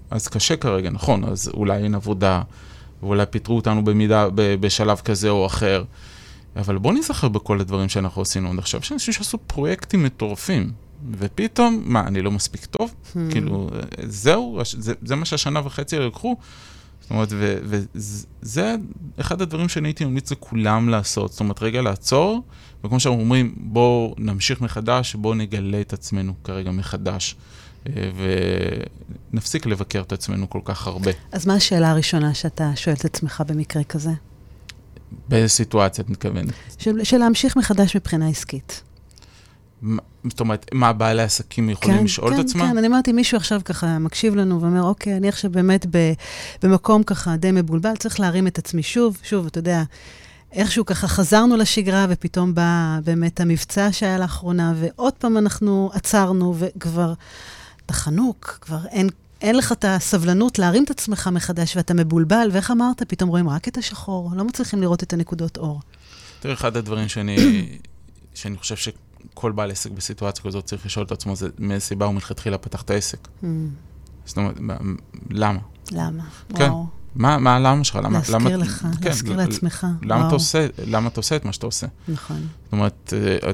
[0.09, 2.41] אז קשה כרגע, נכון, אז אולי אין עבודה,
[3.03, 5.83] ואולי פיטרו אותנו במידה, בשלב כזה או אחר.
[6.55, 8.51] אבל בואו נזכר בכל הדברים שאנחנו עשינו.
[8.51, 10.71] אני חושב שאנשים שעשו פרויקטים מטורפים,
[11.11, 12.93] ופתאום, מה, אני לא מספיק טוב?
[12.93, 13.17] Hmm.
[13.31, 13.69] כאילו,
[14.03, 16.35] זהו, זה, זה מה שהשנה וחצי לקחו.
[17.09, 17.29] זאת אומרת,
[17.93, 18.75] וזה
[19.19, 21.31] אחד הדברים שאני הייתי ממליץ לכולם לעשות.
[21.31, 22.43] זאת אומרת, רגע לעצור,
[22.83, 27.35] וכמו שאנחנו אומרים, בואו נמשיך מחדש, בואו נגלה את עצמנו כרגע מחדש.
[29.33, 31.11] ונפסיק לבקר את עצמנו כל כך הרבה.
[31.31, 34.11] אז מה השאלה הראשונה שאתה שואל את עצמך במקרה כזה?
[35.27, 36.53] באיזה סיטואציה את מתכוונת?
[36.77, 38.83] של, של להמשיך מחדש מבחינה עסקית.
[40.29, 42.71] זאת אומרת, מה בעלי העסקים יכולים כן, לשאול כן, את עצמם?
[42.71, 46.13] כן, אני אמרתי, מישהו עכשיו ככה מקשיב לנו ואומר, אוקיי, אני עכשיו באמת ב,
[46.63, 49.17] במקום ככה די מבולבל, צריך להרים את עצמי שוב.
[49.23, 49.83] שוב, אתה יודע,
[50.51, 57.13] איכשהו ככה חזרנו לשגרה, ופתאום בא באמת המבצע שהיה לאחרונה, ועוד פעם אנחנו עצרנו, וכבר
[57.85, 59.09] אתה חנוק, כבר אין,
[59.41, 63.03] אין לך את הסבלנות להרים את עצמך מחדש, ואתה מבולבל, ואיך אמרת?
[63.03, 65.81] פתאום רואים רק את השחור, לא מצליחים לראות את הנקודות אור.
[66.39, 67.67] תראה, אחד הדברים שאני,
[68.33, 68.75] שאני חושב
[69.33, 72.81] כל בעל עסק בסיטואציה כזאת צריך לשאול את עצמו זה מאיזה סיבה הוא מלכתחילה פתח
[72.81, 73.27] את העסק.
[73.41, 73.45] Mm,
[74.25, 74.77] זאת אומרת, מה-
[75.29, 75.59] למה?
[75.91, 76.23] למה?
[76.55, 76.63] כן.
[76.71, 76.85] וואו.
[77.19, 77.95] מה, מה הלמה שלך?
[77.95, 79.87] למה, להזכיר למה, לך, כן, להזכיר לעצמך.
[80.01, 80.27] למה.
[80.27, 81.87] אתה, עושה, למה אתה עושה את מה שאתה עושה?
[82.07, 82.47] נכון.
[82.63, 83.51] זאת אומרת, אה,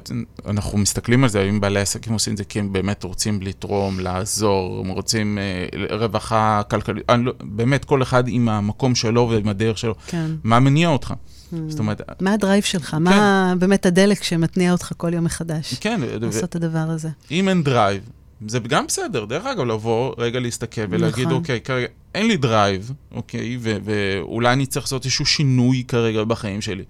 [0.49, 3.99] אנחנו מסתכלים על זה, האם בעלי עסקים עושים את זה כי הם באמת רוצים לתרום,
[3.99, 9.77] לעזור, הם רוצים אה, רווחה כלכלית, לא, באמת, כל אחד עם המקום שלו ועם הדרך
[9.77, 9.95] שלו.
[10.07, 10.31] כן.
[10.43, 11.11] מה מניע אותך?
[11.11, 11.55] Mm.
[11.67, 12.93] זאת אומרת, מה ה drive שלך?
[12.93, 15.73] מה באמת הדלק שמתניע אותך כל יום מחדש?
[15.73, 17.09] כן, ו- לעשות את הדבר הזה.
[17.31, 18.01] אם אין drive,
[18.47, 19.25] זה גם בסדר.
[19.25, 21.37] דרך אגב, לבוא, רגע להסתכל ולהגיד, נכון.
[21.37, 26.61] אוקיי, כרגע אין לי drive, אוקיי, ו- ואולי אני צריך לעשות איזשהו שינוי כרגע בחיים
[26.61, 26.83] שלי.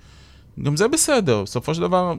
[0.63, 2.13] גם זה בסדר, בסופו של דבר,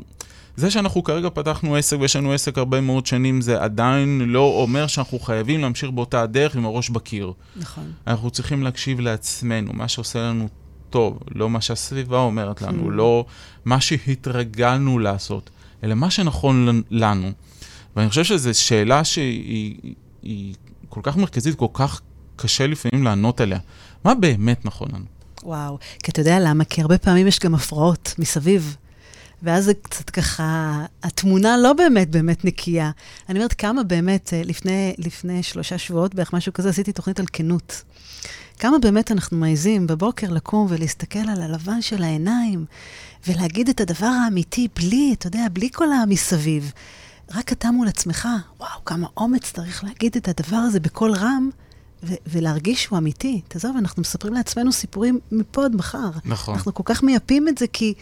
[0.57, 4.87] זה שאנחנו כרגע פתחנו עסק ויש לנו עסק הרבה מאוד שנים, זה עדיין לא אומר
[4.87, 7.33] שאנחנו חייבים להמשיך באותה הדרך עם הראש בקיר.
[7.57, 7.93] נכון.
[8.07, 10.49] אנחנו צריכים להקשיב לעצמנו, מה שעושה לנו
[10.91, 12.93] טוב, לא מה שהסביבה אומרת לנו, Hmm.
[12.93, 13.25] לא
[13.65, 15.51] מה שהתרגלנו לעשות,
[15.85, 17.31] אלא מה שנכון לנ- לנו.
[17.97, 19.77] ואני חושב שזו שאלה שהיא
[20.23, 20.55] היא
[20.89, 22.01] כל כך מרכזית, כל כך
[22.37, 23.59] קשה לפעמים לענות עליה.
[24.05, 25.05] מה באמת נכון לנו?
[25.43, 25.79] וואו.
[26.03, 26.65] כי אתה יודע למה?
[26.65, 28.77] כי הרבה פעמים יש גם הפרעות מסביב.
[29.43, 32.91] ואז זה קצת ככה, התמונה לא באמת באמת נקייה.
[33.29, 37.27] אני אומרת, כמה באמת, אה, לפני, לפני שלושה שבועות בערך, משהו כזה, עשיתי תוכנית על
[37.33, 37.83] כנות.
[38.59, 42.65] כמה באמת אנחנו מעיזים בבוקר לקום ולהסתכל על הלבן של העיניים,
[43.27, 46.73] ולהגיד את הדבר האמיתי בלי, אתה יודע, בלי כל המסביב.
[47.35, 48.29] רק אתה מול עצמך,
[48.61, 51.51] וואו, כמה אומץ צריך להגיד את הדבר הזה בקול רם,
[52.03, 53.41] ו- ולהרגיש שהוא אמיתי.
[53.49, 56.11] תעזוב, אנחנו מספרים לעצמנו סיפורים מפה עד מחר.
[56.25, 56.55] נכון.
[56.55, 57.95] אנחנו כל כך מייפים את זה כי,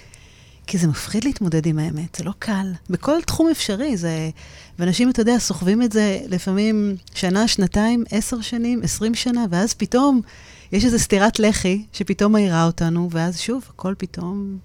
[0.66, 2.72] כי זה מפחיד להתמודד עם האמת, זה לא קל.
[2.90, 4.30] בכל תחום אפשרי, זה...
[4.78, 10.20] ואנשים, אתה יודע, סוחבים את זה לפעמים שנה, שנתיים, עשר שנים, עשרים שנה, ואז פתאום
[10.72, 14.58] יש איזו סטירת לחי שפתאום מאירה אותנו, ואז שוב, הכל פתאום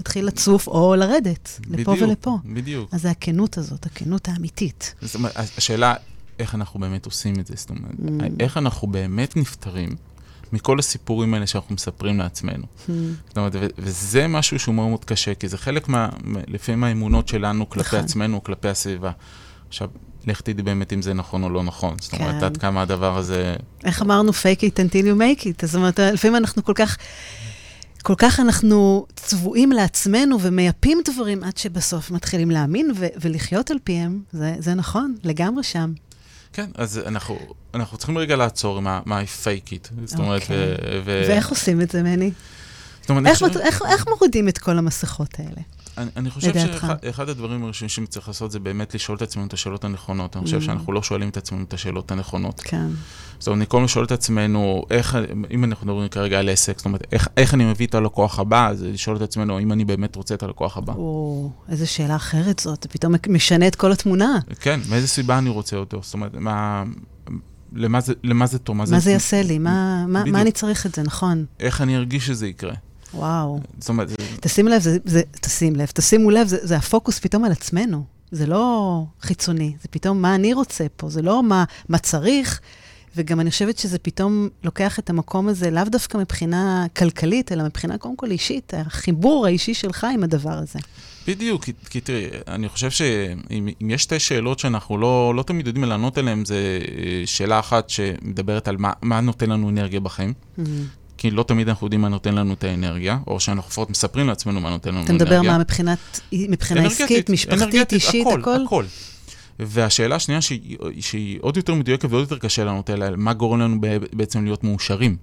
[0.00, 2.38] מתחיל לצוף או לרדת, לפה בדיוק, ולפה.
[2.44, 2.94] בדיוק.
[2.94, 4.94] אז זה הכנות הזאת, הכנות האמיתית.
[5.02, 5.94] זאת אומרת, השאלה,
[6.38, 7.54] איך אנחנו באמת עושים את זה?
[7.56, 8.34] זאת אומרת, Mm.
[8.40, 9.88] איך אנחנו באמת נפטרים
[10.52, 12.64] מכל הסיפורים האלה שאנחנו מספרים לעצמנו?
[13.28, 16.08] זאת אומרת, ו- וזה משהו שהוא מאוד מאוד קשה, כי זה חלק מה...
[16.48, 17.98] לפעמים האמונות שלנו כלפי נכון.
[17.98, 19.10] עצמנו, כלפי הסביבה.
[19.68, 19.88] עכשיו,
[20.26, 21.96] לך תדעי באמת אם זה נכון או לא נכון.
[22.00, 22.44] זאת אומרת, כן.
[22.44, 23.56] עד כמה הדבר הזה...
[23.84, 25.66] איך אמרנו, fake it until you make it.
[25.66, 26.96] זאת אומרת, לפעמים אנחנו כל כך,
[28.02, 34.22] כל כך אנחנו צבועים לעצמנו ומייפים דברים עד שבסוף מתחילים להאמין ו- ולחיות על פיהם.
[34.32, 35.92] זה, זה נכון, לגמרי שם.
[36.54, 37.38] כן, אז אנחנו,
[37.74, 39.88] אנחנו צריכים רגע לעצור עם ה- מה היא fake it.
[40.04, 40.56] זאת אומרת, אוקיי.
[41.04, 41.24] ו...
[41.28, 42.30] ואיך עושים את זה, מני?
[43.88, 45.60] איך מורידים את כל המסכות האלה?
[45.98, 46.52] אני, אני חושב?
[46.54, 50.36] שאחד הדברים הראשונים שצריך לעשות זה באמת לשאול את עצמנו את השאלות הנכונות.
[50.36, 50.64] אני חושב Mm.
[50.64, 52.60] שאנחנו לא שואלים את עצמנו את השאלות הנכונות.
[52.64, 52.86] כן.
[53.38, 55.18] זאת אומרת, אני כל הזמן שואל את עצמנו, איך,
[55.50, 58.68] אם אנחנו מדברים כרגע על עסק, זאת אומרת, איך, איך אני מביא את הלקוח הבא,
[58.68, 60.92] אז לשאול את עצמנו, האם אני באמת רוצה את הלקוח הבא.
[60.92, 64.38] או, איזו שאלה אחרת זאת, זה פתאום משנה את כל התמונה.
[64.60, 66.00] כן, מאיזה סיבה אני רוצה אותו?
[66.02, 66.84] זאת אומרת, מה...
[67.76, 68.76] למה זה, למה זה טוב?
[68.76, 69.58] מה זה יעשה לי?
[69.58, 70.24] מה, מה.
[70.24, 71.44] מה אני צריך את זה, נכון.
[71.60, 72.74] איך אני ארגיש שזה יקרה?
[73.14, 73.60] וואו.
[73.78, 74.08] זאת אומרת,
[74.40, 78.04] תשים לב, זה, זה, תשים לב, תשימו לב, זה, זה הפוקוס פתאום על עצמנו.
[78.30, 82.60] זה לא חיצוני, זה פתאום מה אני רוצה פה, זה לא מה, מה צריך,
[83.16, 87.98] וגם אני חושבת שזה פתאום לוקח את המקום הזה, לאו דווקא מבחינה כלכלית, אלא מבחינה
[87.98, 90.78] קודם כל אישית, החיבור האישי שלך עם הדבר הזה.
[91.26, 95.66] בדיוק, כי, כי תראי, אני חושב שאם אם יש שתי שאלות שאנחנו לא, לא תמיד
[95.66, 100.32] יודעים לענות עליהן, זה אה, שאלה אחת שמדברת על מה, מה נותן לנו אנרגיה בחיים.
[101.24, 104.60] כי לא תמיד אנחנו יודעים מה נותן לנו את האנרגיה, או שאנחנו לפחות מספרים לעצמנו
[104.60, 105.38] מה נותן לנו אתה אנרגיה.
[105.40, 108.56] מדבר מה מבחינת, מבחינה עסקית, משפחתית, אנרגטית, אישית, הכל, הכל?
[108.66, 108.84] הכל.
[109.58, 113.76] והשאלה השנייה שהיא, שהיא עוד יותר מדויקת ועוד יותר קשה לענות עליה, מה גורם לנו
[114.12, 115.16] בעצם להיות מאושרים.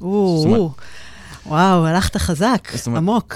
[0.00, 0.72] או, זאת אומרת- או,
[1.46, 3.34] וואו, הלכת חזק, אומרת, עמוק.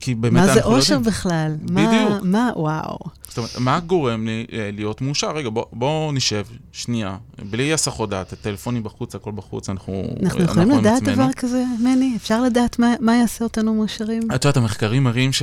[0.00, 1.12] כי באמת מה זה אנחנו לא אושר יודעים.
[1.12, 1.52] בכלל?
[1.70, 2.22] מה- בדיוק.
[2.22, 2.98] מה, וואו.
[3.28, 5.30] זאת אומרת, מה גורם לי אה, להיות מאושר?
[5.36, 7.16] רגע, בוא- בואו נשב שנייה,
[7.50, 10.02] בלי הסחות דעת, הטלפונים בחוץ, הכל בחוץ, אנחנו...
[10.22, 11.14] אנחנו יכולים עם לדעת עצמנו.
[11.16, 12.12] דבר כזה, מני?
[12.16, 14.22] אפשר לדעת מה- מה יעשה אותנו מאושרים?
[14.34, 15.42] את יודעת, המחקרים מראים ש...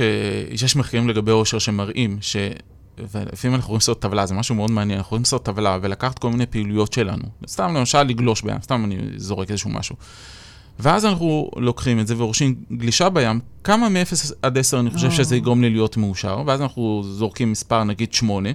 [0.50, 2.36] יש מחקרים לגבי אושר שמראים ש...
[2.98, 6.30] ולפעמים אנחנו יכולים לעשות טבלה, זה משהו מאוד מעניין, אנחנו יכולים לעשות טבלה ולקחת כל
[6.30, 7.22] מיני פעילויות שלנו.
[7.48, 9.96] סתם למשל לגלוש בים, סתם אני זורק איזשהו משהו.
[10.82, 15.12] ואז אנחנו לוקחים את זה ורושמים גלישה בים, כמה מ-0 עד 10 אני חושב או.
[15.12, 18.48] שזה יגרום לי להיות מאושר, ואז אנחנו זורקים מספר נגיד 8,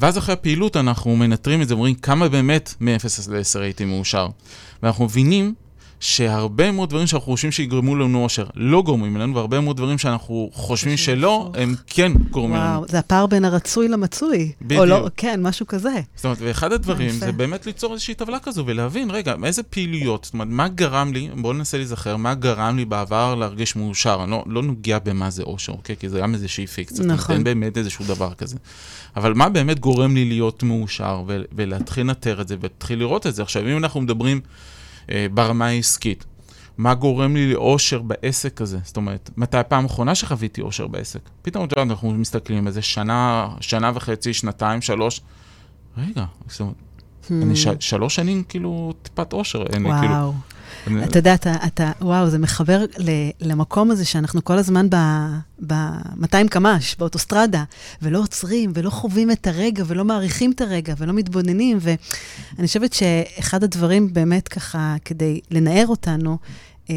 [0.00, 4.28] ואז אחרי הפעילות אנחנו מנטרים את זה ואומרים כמה באמת מ-0 עד 10 הייתי מאושר.
[4.82, 5.54] ואנחנו מבינים
[6.00, 10.50] שהרבה מאוד דברים שאנחנו חושבים שיגרמו לנו אושר לא גורמים לנו, והרבה מאוד דברים שאנחנו
[10.52, 12.68] חושבים שלא, הם כן גורמים לנו.
[12.68, 14.52] וואו, זה הפער בין הרצוי למצוי.
[14.62, 14.80] בדיוק.
[14.80, 16.00] או לא, כן, משהו כזה.
[16.16, 17.10] זאת אומרת, ואחד הדברים.
[17.10, 21.28] זה באמת ליצור איזושהי טבלה כזו ולהבין, רגע, איזה פעילויות, זאת אומרת, מה גרם לי,
[21.36, 24.20] בואו ננסה להיזכר, מה גרם לי בעבר להרגיש מאושר.
[24.22, 25.96] אני לא, לא נוגע במה זה אושר, אוקיי?
[25.96, 27.04] כי זה גם איזושהי פיקציה.
[27.04, 27.34] נכון.
[27.34, 28.56] אין באמת איזשהו דבר כזה.
[29.16, 33.34] אבל מה באמת גורם לי להיות מאושר, ו- ולהתחיל לנטר את זה, ולהתחיל לראות את
[33.34, 33.42] זה.
[33.42, 34.40] עכשיו, אם אנחנו מדברים
[35.34, 36.24] ברמה העסקית,
[36.78, 38.78] מה גורם לי לאושר בעסק הזה?
[38.84, 41.20] זאת אומרת, מתי הפעם האחרונה שחוויתי אושר בעסק?
[41.42, 45.20] פתאום, את יודעת, אנחנו מסתכלים איזה שנה, שנה וחצי, שנתיים, שלוש.
[45.98, 46.74] רגע, זאת אומרת,
[47.30, 50.32] אני ש- שלוש שנים כאילו טיפת אושר, אין לי כאילו...
[51.04, 54.90] אתה יודע, אתה, אתה, וואו, זה מחבר ל, למקום הזה שאנחנו כל הזמן
[55.66, 57.64] ב-200 קמ"ש, באוטוסטרדה,
[58.02, 61.78] ולא עוצרים, ולא חווים את הרגע, ולא מעריכים את הרגע, ולא מתבוננים.
[61.80, 66.38] ואני חושבת שאחד הדברים באמת ככה, כדי לנער אותנו,
[66.90, 66.94] אה,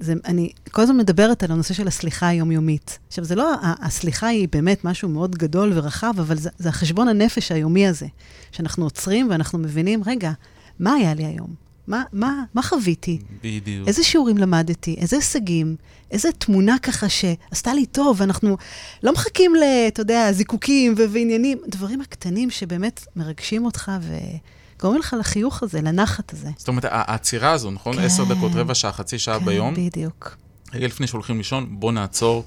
[0.00, 2.98] זה, אני כל הזמן מדברת על הנושא של הסליחה היומיומית.
[3.08, 7.52] עכשיו, זה לא, הסליחה היא באמת משהו מאוד גדול ורחב, אבל זה, זה החשבון הנפש
[7.52, 8.06] היומי הזה,
[8.52, 10.32] שאנחנו עוצרים ואנחנו מבינים, רגע,
[10.78, 11.63] מה היה לי היום?
[11.86, 13.18] מה, מה, מה חוויתי?
[13.42, 13.88] בדיוק.
[13.88, 14.96] איזה שיעורים למדתי?
[14.98, 15.76] איזה הישגים?
[16.10, 18.56] איזה תמונה ככה שעשתה לי טוב, ואנחנו
[19.02, 25.16] לא מחכים ל, אתה יודע, זיקוקים ו- ועניינים, דברים הקטנים שבאמת מרגשים אותך וגורמים לך
[25.20, 26.48] לחיוך הזה, לנחת הזה.
[26.56, 27.96] זאת אומרת, העצירה הזו, נכון?
[27.96, 28.02] כן.
[28.02, 29.74] עשר דקות, רבע שעה, חצי שעה כן, ביום.
[29.74, 30.36] בדיוק.
[30.72, 32.44] רגע לפני שהולכים לישון, בוא נעצור.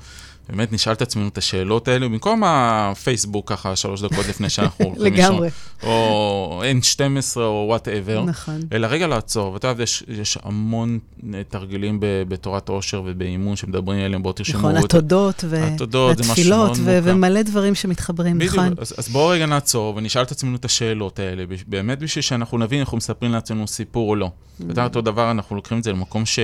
[0.50, 5.14] באמת נשאל את עצמנו את השאלות האלו, במקום הפייסבוק ככה שלוש דקות לפני שאנחנו הולכים
[5.14, 5.34] לישון.
[5.34, 5.50] לגמרי.
[5.84, 8.24] או N12 או וואטאבר.
[8.24, 8.60] נכון.
[8.74, 11.00] אלא רגע לעצור, ואתה יודע, יש, יש המון
[11.34, 14.60] אה, תרגילים ב, בתורת עושר ובאימון שמדברים עליהם, בואו תרשמו.
[14.60, 17.00] נכון, התודות ו- התודות, והתפילות ו-.
[17.04, 18.74] ומלא דברים שמתחברים, בדיוק, נכון?
[18.78, 22.80] אז, אז בואו רגע נעצור ונשאל את עצמנו את השאלות האלה, באמת בשביל שאנחנו נבין
[22.80, 24.26] אנחנו מספרים לעצמנו סיפור או לא.
[24.26, 24.64] Mm.
[24.64, 26.40] אתה יודע, אותו דבר, אנחנו לוקחים את זה למקום ש...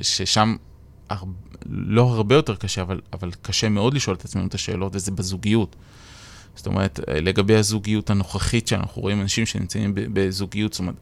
[0.00, 0.56] ששם
[1.14, 1.24] הר...
[1.66, 5.76] לא הרבה יותר קשה, אבל, אבל קשה מאוד לשאול את עצמנו את השאלות, וזה בזוגיות.
[6.56, 10.94] זאת אומרת, לגבי הזוגיות הנוכחית שאנחנו רואים אנשים שנמצאים בזוגיות, זאת אומרת,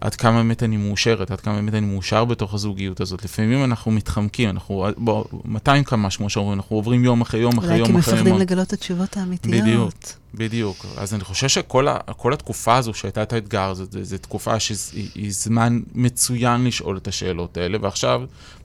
[0.00, 3.24] עד כמה באמת אני מאושרת, עד כמה באמת אני מאושר בתוך הזוגיות הזאת.
[3.24, 7.68] לפעמים אנחנו מתחמקים, אנחנו, בוא, 200 קמ"ש, כמו שאומרים, אנחנו עוברים יום אחרי יום אחרי
[7.68, 8.20] אולי יום כי אחרי יום.
[8.20, 9.54] מפחדים לגלות את התשובות האמיתיות.
[9.54, 9.92] בדיוק.
[10.34, 10.86] בדיוק.
[10.96, 11.96] אז אני חושב שכל ה,
[12.32, 18.22] התקופה הזו שהייתה את האתגר זו תקופה שהיא זמן מצוין לשאול את השאלות האלה, ועכשיו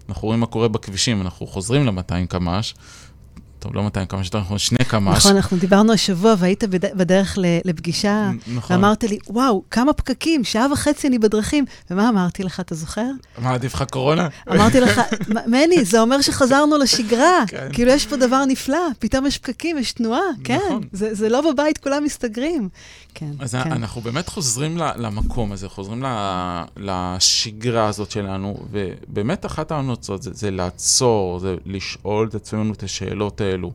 [0.09, 2.73] אנחנו רואים מה קורה בכבישים, אנחנו חוזרים ל-200 קמ"ש,
[3.65, 5.17] טוב, לא 200 קמ"ש, יותר נכון, שני קמ"ש.
[5.17, 8.75] נכון, אנחנו דיברנו השבוע והיית בד- בדרך לפגישה, נכון.
[8.75, 11.65] ואמרת לי, וואו, כמה פקקים, שעה וחצי אני בדרכים.
[11.91, 13.05] ומה אמרתי לך, אתה זוכר?
[13.37, 14.27] מה, עדיף לך קורונה?
[14.51, 17.43] אמרתי לך, "מ- מני, זה אומר שחזרנו לשגרה.
[17.47, 17.67] כן.
[17.73, 20.59] כאילו, יש פה דבר נפלא, פתאום יש פקקים, יש תנועה, כן.
[20.67, 20.81] נכון.
[20.91, 22.69] זה זה לא בבית, כולם מסתגרים.
[23.13, 23.71] כן, אז כן.
[23.71, 26.03] אנחנו באמת חוזרים למקום הזה, חוזרים
[26.77, 33.41] לשגרה הזאת שלנו, ובאמת אחת ההמלצות זה, זה לעצור, זה לשאול את עצמנו את השאלות
[33.55, 33.71] האלו.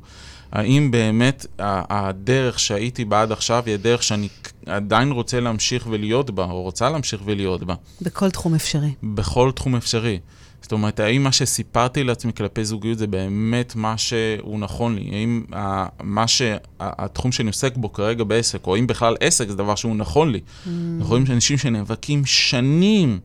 [0.53, 4.29] האם באמת הדרך שהייתי בה עד עכשיו היא הדרך שאני
[4.67, 8.93] עדיין רוצה להמשיך ולהיות בה, או רוצה להמשיך ולהיות בה, בכל תחום אפשרי.
[9.03, 10.19] בכל תחום אפשרי.
[10.63, 15.11] זאת אומרת, האם מה שסיפרתי לעצמי כלפי זוגיות זה באמת מה שהוא נכון לי?
[15.13, 19.55] האם ה- מה שה- התחום שאני עוסק בו כרגע בעסק, או האם בכלל עסק זה
[19.57, 20.41] דבר שהוא נכון לי?
[20.67, 23.19] אנחנו רואים שאנשים שנאבקים שנים,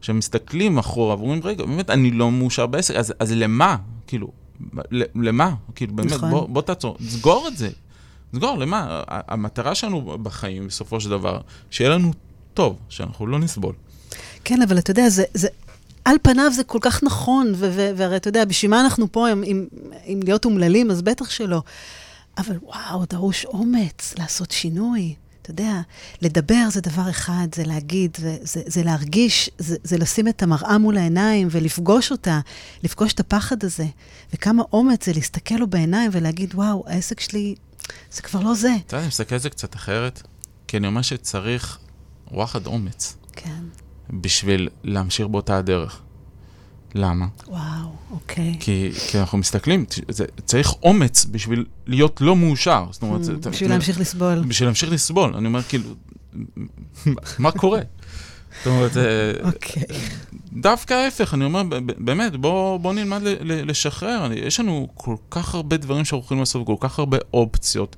[0.00, 3.76] שמסתכלים אחורה ואומרים, רגע, באמת, אני לא מאושר בעסק, אז, אז למה?
[4.06, 4.28] כאילו,
[5.14, 5.54] למה?
[5.74, 6.30] כאילו, באמת, נכון.
[6.30, 7.70] בוא, בוא תעצור, סגור את זה.
[8.36, 9.02] סגור, למה?
[9.08, 12.12] המטרה שלנו בחיים, בסופו של דבר, שיהיה לנו
[12.54, 13.74] טוב, שאנחנו לא נסבול.
[14.44, 15.48] כן, אבל אתה יודע, זה, זה,
[16.04, 19.32] על פניו זה כל כך נכון, ו- ו- והרי אתה יודע, בשביל מה אנחנו פה,
[19.32, 19.66] אם, אם,
[20.06, 21.62] אם להיות אומללים, אז בטח שלא.
[22.38, 25.14] אבל וואו, דרוש אומץ לעשות שינוי.
[25.42, 25.80] אתה יודע,
[26.22, 30.78] לדבר זה דבר אחד, זה להגיד, זה, זה, זה להרגיש, זה, זה לשים את המראה
[30.78, 32.40] מול העיניים ולפגוש אותה,
[32.82, 33.86] לפגוש את הפחד הזה.
[34.34, 37.54] וכמה אומץ זה להסתכל לו בעיניים ולהגיד, וואו, העסק שלי,
[38.12, 38.76] זה כבר לא זה.
[38.86, 40.22] אתה יודע, אני מסתכל על זה קצת אחרת,
[40.68, 41.78] כי אני אומר שצריך
[42.30, 43.62] וואחד אומץ כן,
[44.10, 46.00] בשביל להמשיך באותה הדרך.
[46.94, 47.26] למה?
[47.46, 47.60] וואו,
[48.12, 48.56] אוקיי.
[48.60, 52.84] כי, כי אנחנו מסתכלים, זה, צריך אומץ בשביל להיות לא מאושר.
[52.90, 54.42] זאת אומרת, זה- Mm, בשביל להמשיך לסבול.
[54.48, 55.34] בשביל להמשיך לסבול.
[55.36, 55.88] אני אומר, כאילו,
[57.38, 57.80] מה קורה?
[58.58, 59.02] זאת אומרת, אה,
[59.44, 59.82] אוקיי.
[60.52, 61.62] דווקא ההפך, אני אומר,
[61.98, 64.32] באמת, בוא, בוא נלמד לשחרר.
[64.32, 67.96] יש לנו כל כך הרבה דברים שאנחנו יכולים לעשות, כל כך הרבה אופציות.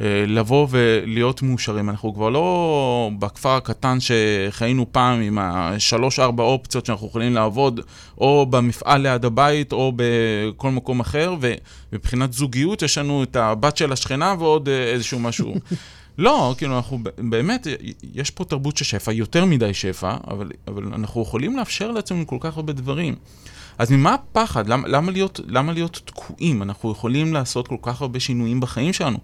[0.00, 1.90] אה, לבוא ולהיות מאושרים.
[1.90, 7.80] אנחנו כבר לא בכפר הקטן שחיינו פעם עם השלוש-ארבע אופציות שאנחנו יכולים לעבוד,
[8.18, 13.92] או במפעל ליד הבית, או בכל מקום אחר, ומבחינת זוגיות יש לנו את הבת של
[13.92, 15.54] השכנה ועוד אה, איזשהו משהו.
[16.18, 17.66] לא, כאילו, אנחנו באמת,
[18.14, 22.36] יש פה תרבות של שפע, יותר מדי שפע, אבל, אבל אנחנו יכולים לאפשר לעצמנו כל
[22.40, 23.14] כך הרבה דברים.
[23.78, 24.68] אז ממה הפחד?
[24.68, 26.62] למה, למה, להיות, למה להיות תקועים?
[26.62, 29.18] אנחנו יכולים לעשות כל כך הרבה שינויים בחיים שלנו.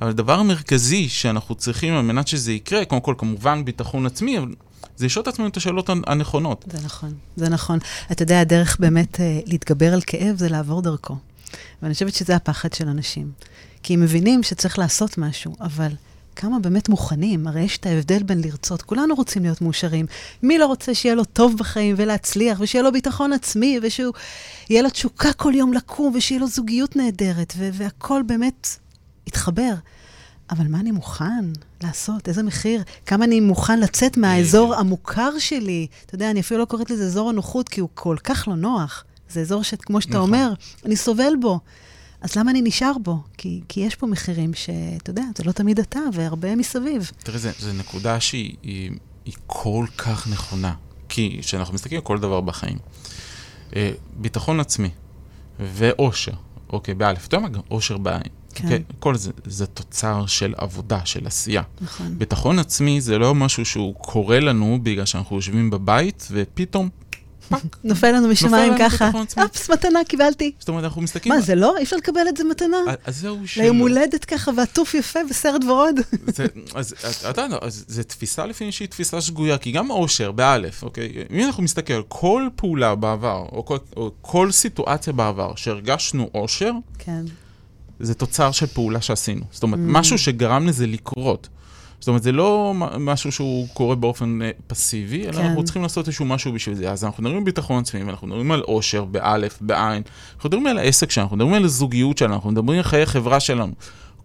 [0.00, 4.54] אבל הדבר המרכזי שאנחנו צריכים על מנת שזה יקרה, קודם כל, כמובן, ביטחון עצמי, אבל
[4.96, 6.64] זה לשאול את עצמנו את השאלות הנכונות.
[6.72, 7.78] זה נכון, זה נכון.
[8.12, 11.16] אתה יודע, הדרך באמת אה, להתגבר על כאב זה לעבור דרכו.
[11.82, 13.30] ואני חושבת שזה הפחד של אנשים.
[13.82, 15.92] כי הם מבינים שצריך לעשות משהו, אבל
[16.36, 17.46] כמה באמת מוכנים?
[17.46, 18.82] הרי יש את ההבדל בין לרצות.
[18.82, 20.06] כולנו רוצים להיות מאושרים.
[20.42, 24.12] מי לא רוצה שיהיה לו טוב בחיים ולהצליח, ושיהיה לו ביטחון עצמי, ושהוא
[24.70, 28.68] יהיה לו תשוקה כל יום לקום, ושיהיה לו זוגיות נהדרת, והכול באמת
[29.28, 29.74] יתחבר.
[30.50, 31.44] אבל מה אני מוכן
[31.82, 32.28] לעשות?
[32.28, 32.82] איזה מחיר?
[33.06, 35.86] כמה אני מוכן לצאת מהאזור המוכר שלי?
[36.06, 39.04] אתה יודע, אני אפילו לא קוראת לזה אזור הנוחות, כי הוא כל כך לא נוח.
[39.30, 40.22] זה אזור שכמו שאתה נכון.
[40.22, 40.52] אומר,
[40.84, 41.60] אני סובל בו.
[42.20, 43.22] אז למה אני נשאר בו?
[43.36, 47.10] כי, כי יש פה מחירים שאתה יודע, זה לא תמיד אתה, והרבה מסביב.
[47.18, 48.90] תראי, זו נקודה שהיא היא,
[49.24, 50.74] היא כל כך נכונה.
[51.08, 52.78] כי כשאנחנו מסתכלים על כל דבר בחיים,
[53.76, 54.90] אה, ביטחון עצמי
[55.60, 56.32] ואושר,
[56.72, 57.54] אוקיי, באלף, אתה יודע מה?
[57.54, 58.37] גם אושר בעין.
[58.58, 58.64] כן.
[58.64, 58.82] אוקיי?
[58.98, 61.62] כל זה, זה תוצר של עבודה, של עשייה.
[61.80, 62.18] נכון.
[62.18, 66.88] ביטחון עצמי זה לא משהו שהוא קורה לנו בגלל שאנחנו יושבים בבית, ופתאום
[67.84, 69.10] נופל לנו משמיים ככה.
[69.44, 70.52] אפס, מתנה קיבלתי.
[70.58, 71.34] זאת אומרת, אנחנו מסתכלים...
[71.34, 71.76] מה, זה לא?
[71.78, 72.76] אי אפשר לקבל את זה מתנה?
[73.04, 73.64] אז זהו שלא.
[73.64, 75.96] ליום הולדת ככה, ועטוף יפה בסרט ורוד.
[76.74, 76.94] אז
[77.30, 81.12] אתה יודע, זו תפיסה לפעמים שהיא תפיסה שגויה, כי גם אושר, באלף, אוקיי?
[81.30, 83.78] אם אנחנו מסתכל על כל פעולה בעבר, או
[84.20, 87.24] כל סיטואציה בעבר שהרגשנו אושר, כן.
[88.00, 89.44] זה תוצר של פעולה שעשינו.
[89.50, 89.82] זאת אומרת, mm.
[89.86, 91.48] משהו שגרם לזה לקרות.
[92.00, 95.44] זאת אומרת, זה לא משהו שהוא קורה באופן אה, פסיבי, אלא כן.
[95.44, 96.90] אנחנו צריכים לעשות איזשהו משהו בשביל זה.
[96.90, 100.02] אז אנחנו מדברים על ביטחון עצמי, ואנחנו מדברים על עושר, באלף, בעין,
[100.34, 103.40] אנחנו מדברים על העסק שלנו, אנחנו מדברים על הזוגיות שלנו, אנחנו מדברים על חיי החברה
[103.40, 103.72] שלנו.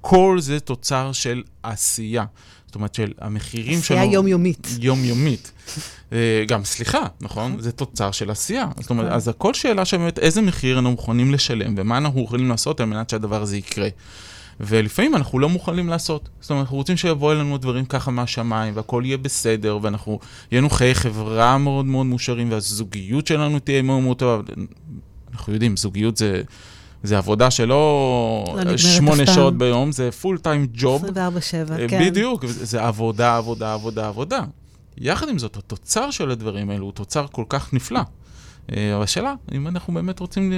[0.01, 2.25] כל זה תוצר של עשייה.
[2.73, 3.99] זאת אומרת, של המחירים שלנו...
[3.99, 4.67] עשייה יומיומית.
[4.79, 5.51] יומיומית.
[6.13, 7.55] אה, גם, סליחה, נכון?
[7.59, 8.67] זה תוצר של עשייה.
[8.79, 9.15] זאת אומרת, נכון.
[9.15, 12.85] אז הכל שאלה של באמת איזה מחיר אנחנו מוכנים לשלם, ומה אנחנו יכולים לעשות על
[12.85, 13.87] מנת שהדבר הזה יקרה.
[14.59, 16.29] ולפעמים אנחנו לא מוכנים לעשות.
[16.41, 20.19] זאת אומרת, אנחנו רוצים שיבואו אלינו דברים ככה מהשמיים, והכל יהיה בסדר, ואנחנו,
[20.51, 24.53] יהיה לנו חיי חברה מאוד מאוד מאושרים, והזוגיות שלנו תהיה מאוד מאוד טובה.
[25.33, 26.41] אנחנו יודעים, זוגיות זה...
[27.03, 31.05] זה עבודה שלא לא שמונה שעות ביום, זה פול טיים ג'וב.
[31.05, 31.09] 24-7,
[31.89, 32.05] כן.
[32.05, 34.41] בדיוק, זה עבודה, עבודה, עבודה, עבודה.
[34.97, 38.01] יחד עם זאת, התוצר של הדברים האלו הוא תוצר כל כך נפלא.
[38.71, 40.53] אה, אבל השאלה, אם אנחנו באמת רוצים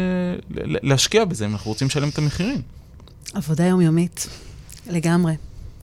[0.59, 2.61] להשקיע בזה, אם אנחנו רוצים לשלם את המחירים.
[3.33, 4.27] עבודה יומיומית,
[4.89, 5.33] לגמרי.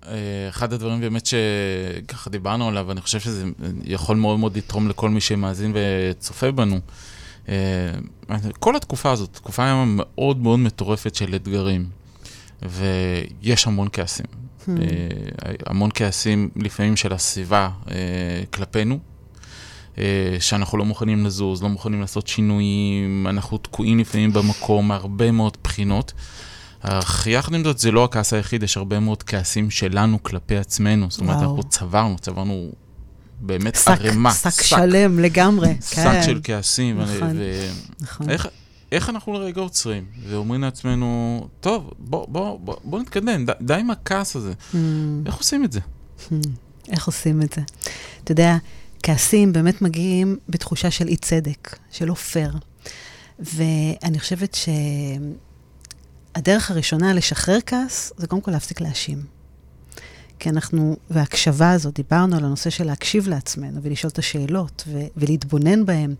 [0.06, 3.44] אה, אחד הדברים באמת שככה דיברנו עליו, אני חושב שזה
[3.84, 6.80] יכול מאוד מאוד לתרום לכל מי שמאזין וצופה בנו.
[7.48, 7.54] אה,
[8.58, 11.86] כל התקופה הזאת, תקופה היום מאוד מאוד מטורפת של אתגרים,
[12.62, 14.26] ויש המון כעסים.
[14.26, 14.70] Hmm.
[14.70, 17.70] אה, המון כעסים לפעמים של הסביבה
[18.50, 18.98] כלפינו,
[20.40, 26.12] שאנחנו לא מוכנים לזוז, לא מוכנים לעשות שינויים, אנחנו תקועים לפעמים במקום מהרבה מאוד בחינות.
[26.82, 31.06] אך יחד עם זאת, זה לא הכעס היחיד, יש הרבה מאוד כעסים שלנו כלפי עצמנו.
[31.10, 32.72] זאת אומרת, אנחנו צברנו, צברנו
[33.42, 34.32] באמת שק, ערימה.
[34.32, 36.22] שק, שק שלם לגמרי, שק כן.
[36.22, 37.00] שק של כעסים.
[37.00, 37.70] נכון, ו...
[38.00, 38.30] נכון.
[38.30, 38.46] איך,
[38.92, 43.90] איך אנחנו לרגע עוצרים ואומרים לעצמנו, טוב, בוא, בוא, בוא, בוא נתקדם, די, די עם
[43.90, 44.52] הכעס הזה.
[44.52, 44.76] Hmm.
[45.26, 45.80] איך עושים את זה?
[46.28, 46.32] Hmm.
[46.90, 47.60] איך עושים את זה?
[48.24, 48.56] אתה יודע,
[49.02, 52.52] כעסים באמת מגיעים בתחושה של אי צדק, של לא פייר.
[53.38, 54.68] ואני חושבת ש...
[56.34, 59.41] הדרך הראשונה לשחרר כעס, זה קודם כל להפסיק להאשים.
[60.42, 65.86] כי אנחנו, וההקשבה הזאת, דיברנו על הנושא של להקשיב לעצמנו ולשאול את השאלות ו- ולהתבונן
[65.86, 66.14] בהן.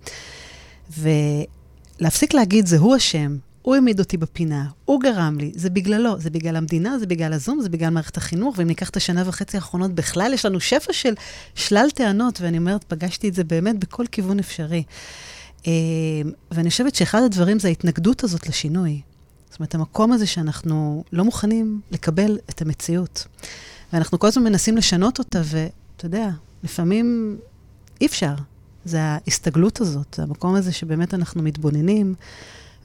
[0.99, 6.31] ולהפסיק להגיד, זה הוא אשם, הוא העמיד אותי בפינה, הוא גרם לי, זה בגללו, זה
[6.31, 9.93] בגלל המדינה, זה בגלל הזום, זה בגלל מערכת החינוך, ואם ניקח את השנה וחצי האחרונות,
[9.93, 11.15] בכלל יש לנו שפע של
[11.55, 14.83] שלל טענות, ואני אומרת, פגשתי את זה באמת בכל כיוון אפשרי.
[15.67, 15.73] אה,
[16.51, 19.01] ואני חושבת שאחד הדברים זה ההתנגדות הזאת לשינוי.
[19.51, 23.27] זאת אומרת, המקום הזה שאנחנו לא מוכנים לקבל את המציאות.
[23.93, 26.29] ואנחנו כל הזמן מנסים לשנות אותה, ואתה יודע,
[26.65, 27.37] לפעמים
[28.01, 28.35] אי אפשר.
[28.85, 32.15] זה ההסתגלות הזאת, זה המקום הזה שבאמת אנחנו מתבוננים,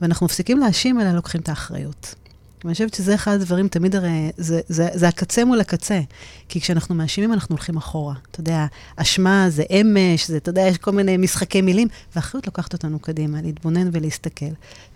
[0.01, 2.15] ואנחנו מפסיקים להאשים, אלא לוקחים את האחריות.
[2.63, 6.01] ואני חושבת שזה אחד הדברים, תמיד הרי, זה, זה, זה הקצה מול הקצה.
[6.49, 8.15] כי כשאנחנו מאשימים, אנחנו הולכים אחורה.
[8.31, 8.65] אתה יודע,
[8.95, 13.41] אשמה זה אמש, זה, אתה יודע, יש כל מיני משחקי מילים, והאחריות לוקחת אותנו קדימה,
[13.41, 14.45] להתבונן ולהסתכל.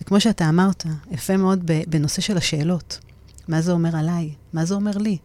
[0.02, 3.00] וכמו שאתה אמרת, יפה מאוד בנושא של השאלות.
[3.48, 4.30] מה זה אומר עליי?
[4.54, 5.18] מה זה אומר לי?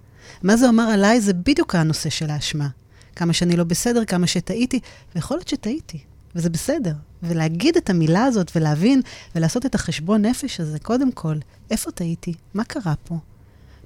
[0.43, 2.69] מה זה אומר עליי זה בדיוק הנושא של האשמה.
[3.17, 4.81] כמה שאני לא בסדר, כמה שטעיתי,
[5.15, 5.99] ויכול להיות שטעיתי.
[6.35, 6.93] וזה בסדר.
[7.23, 9.03] ולהגיד את המילה הזאת ולהבין
[9.35, 11.37] ולעשות את החשבון נפש הזה, קודם כל,
[11.71, 12.35] איפה טעיתי?
[12.55, 13.19] מה קרה פה?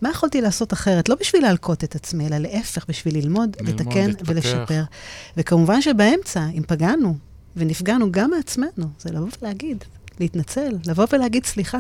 [0.01, 1.09] מה יכולתי לעשות אחרת?
[1.09, 4.29] לא בשביל להלקות את עצמי, אלא להפך, בשביל ללמוד, ללמוד, לתקן להתפתח.
[4.29, 4.83] ולשפר.
[5.37, 7.17] וכמובן שבאמצע, אם פגענו
[7.57, 9.85] ונפגענו גם מעצמנו, זה לבוא ולהגיד,
[10.21, 11.79] להתנצל, לבוא ולהגיד סליחה.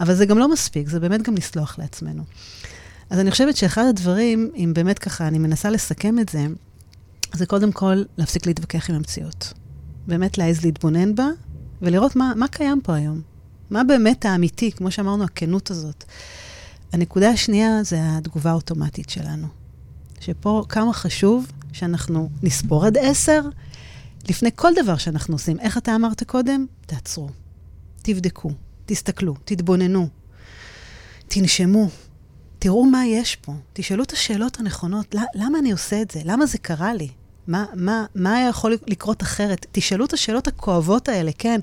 [0.00, 2.22] אבל זה גם לא מספיק, זה באמת גם לסלוח לעצמנו.
[3.10, 6.46] אז אני חושבת שאחד הדברים, אם באמת ככה, אני מנסה לסכם את זה,
[7.32, 9.52] זה קודם כל להפסיק להתווכח עם המציאות.
[10.06, 11.28] באמת להעז להתבונן בה,
[11.82, 13.20] ולראות מה, מה קיים פה היום.
[13.70, 16.04] מה באמת האמיתי, כמו שאמרנו, הכנות הזאת.
[16.92, 19.46] הנקודה השנייה זה התגובה האוטומטית שלנו.
[20.20, 23.42] שפה כמה חשוב שאנחנו נספור עד עשר
[24.28, 25.60] לפני כל דבר שאנחנו עושים.
[25.60, 26.66] איך אתה אמרת קודם?
[26.86, 27.28] תעצרו,
[28.02, 28.50] תבדקו,
[28.86, 30.08] תסתכלו, תתבוננו,
[31.28, 31.88] תנשמו,
[32.60, 36.20] תראו מה יש פה, תשאלו את השאלות הנכונות, למה אני עושה את זה?
[36.24, 37.08] למה זה קרה לי?
[37.46, 39.66] מה, מה, מה היה יכול לקרות אחרת?
[39.72, 41.60] תשאלו את השאלות הכואבות האלה, כן,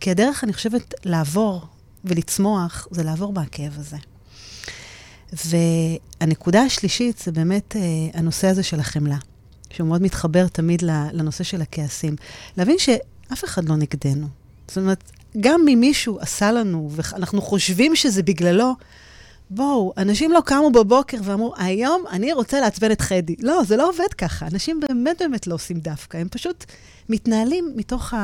[0.00, 1.66] כי הדרך, אני חושבת, לעבור
[2.04, 3.96] ולצמוח, זה לעבור מהכאב הזה.
[5.32, 7.80] והנקודה השלישית זה באמת אה,
[8.14, 9.18] הנושא הזה של החמלה,
[9.70, 10.82] שהוא מאוד מתחבר תמיד
[11.12, 12.16] לנושא של הכעסים.
[12.56, 14.26] להבין שאף אחד לא נגדנו.
[14.68, 18.74] זאת אומרת, גם אם מישהו עשה לנו, ואנחנו חושבים שזה בגללו,
[19.50, 23.36] בואו, אנשים לא קמו בבוקר ואמרו, היום אני רוצה לעצבן את חדי.
[23.38, 24.46] לא, זה לא עובד ככה.
[24.46, 26.64] אנשים באמת באמת לא עושים דווקא, הם פשוט
[27.08, 28.14] מתנהלים מתוך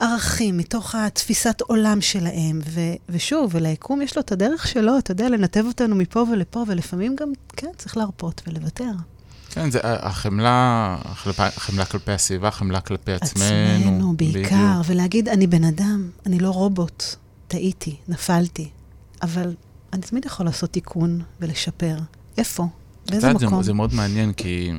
[0.00, 2.60] הערכים, מתוך התפיסת עולם שלהם.
[2.66, 7.16] ו- ושוב, וליקום יש לו את הדרך שלו, אתה יודע, לנתב אותנו מפה ולפה, ולפעמים
[7.16, 8.92] גם, כן, צריך להרפות ולוותר.
[9.50, 10.96] כן, זה החמלה,
[11.38, 13.44] החמלה כלפי הסביבה, חמלה כלפי עצמנו.
[13.78, 14.86] עצמנו, בעיקר, בדיוק.
[14.86, 17.04] ולהגיד, אני בן אדם, אני לא רובוט,
[17.48, 18.68] טעיתי, נפלתי,
[19.22, 19.54] אבל
[19.94, 21.96] אני תמיד יכול לעשות תיקון ולשפר.
[22.38, 22.66] איפה?
[23.10, 23.62] באיזה מקום?
[23.62, 24.72] זה, זה מאוד מעניין, כי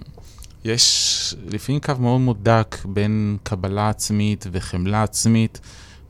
[0.65, 5.59] יש לפעמים קו מאוד מאוד דק בין קבלה עצמית וחמלה עצמית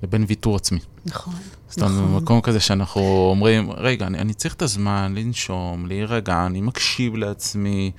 [0.03, 0.79] לבין ויתור עצמי.
[1.05, 1.33] נכון,
[1.69, 2.19] זאת אומרת, נכון.
[2.19, 7.91] במקום כזה שאנחנו אומרים, רגע, אני, אני צריך את הזמן לנשום, להירגע, אני מקשיב לעצמי,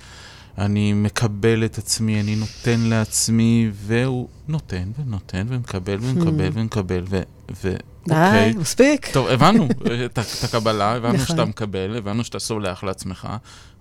[0.58, 6.52] אני מקבל את עצמי, אני נותן לעצמי, והוא נותן ונותן ומקבל ומקבל Hmm.
[6.54, 7.20] ומקבל, ו...
[7.50, 7.74] ו
[8.08, 8.52] די, אוקיי.
[8.52, 9.08] מספיק.
[9.12, 9.68] טוב, הבנו
[10.06, 11.26] את הקבלה, הבנו נכון.
[11.26, 13.28] שאתה מקבל, הבנו שאתה סולח לעצמך,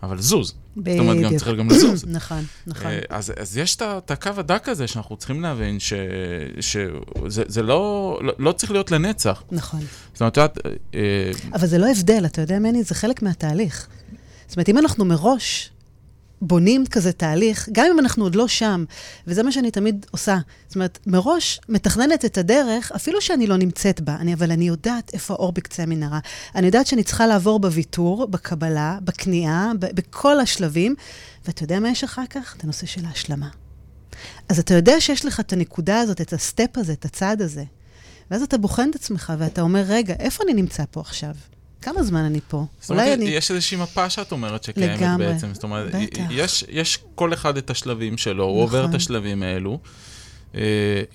[0.04, 0.48] אבל זוז.
[0.48, 1.00] זאת בדיוק.
[1.00, 2.06] אומרת, גם צריך גם לזוז.
[2.18, 2.88] נכון, נכון.
[2.92, 6.92] אה, אז, אז יש את הקו הדק הזה שאנחנו צריכים להבין שזה
[7.28, 9.44] זה לא, לא, לא צריך להיות לנצח.
[9.52, 9.80] נכון.
[10.14, 10.58] זאת אומרת, את יודעת,
[10.96, 13.88] אה, אבל זה לא הבדל, אתה יודע, מני, זה חלק מהתהליך.
[14.48, 15.72] זאת אומרת, אם אנחנו מראש
[16.42, 18.86] בונים כזה תהליך, גם אם אנחנו עוד לא שם,
[19.28, 20.38] וזה מה שאני תמיד עושה.
[20.68, 25.14] זאת אומרת, מראש מתכננת את הדרך, אפילו שאני לא נמצאת בה, אני, אבל אני יודעת
[25.14, 26.20] איפה האור בקצה המנהרה.
[26.56, 30.96] אני יודעת שאני צריכה לעבור בוויתור, בקבלה, בכניעה, ב- בכל השלבים,
[31.46, 32.56] ואתה יודע מה יש אחר כך?
[32.58, 33.50] את הנושא של ההשלמה.
[34.50, 37.64] אז אתה יודע שיש לך את הנקודה הזאת, את הסטפ הזה, את הצעד הזה.
[38.32, 41.34] ואז אתה בוחן את עצמך ואתה אומר, רגע, איפה אני נמצא פה עכשיו?
[41.86, 42.66] כמה זמן אני פה?
[42.82, 43.26] זאת אומרת, אני...
[43.26, 45.54] יש איזושהי מפה שאת אומרת שקיימת לגמרי, בעצם.
[45.54, 46.24] זאת אומרת, בטח.
[46.30, 48.96] יש, יש כל אחד את השלבים שלו, הוא עובר את נכון.
[48.96, 49.80] השלבים האלו.
[50.56, 50.62] אה,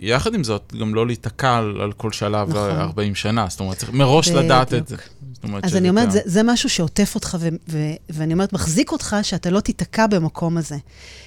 [0.01, 2.71] יחד עם זאת, גם לא להיתקע על, כל שלב נכון.
[2.71, 4.97] 40 שנה, זאת אומרת, צריך מראש לדעת את זה.
[4.97, 5.09] בדיוק.
[5.45, 6.23] אומרת אז אני אומרת, קיים.
[6.25, 10.57] זה, זה משהו שעוטף אותך, ו- ו- ואני אומרת, מחזיק אותך שאתה לא תיתקע במקום
[10.57, 10.77] הזה.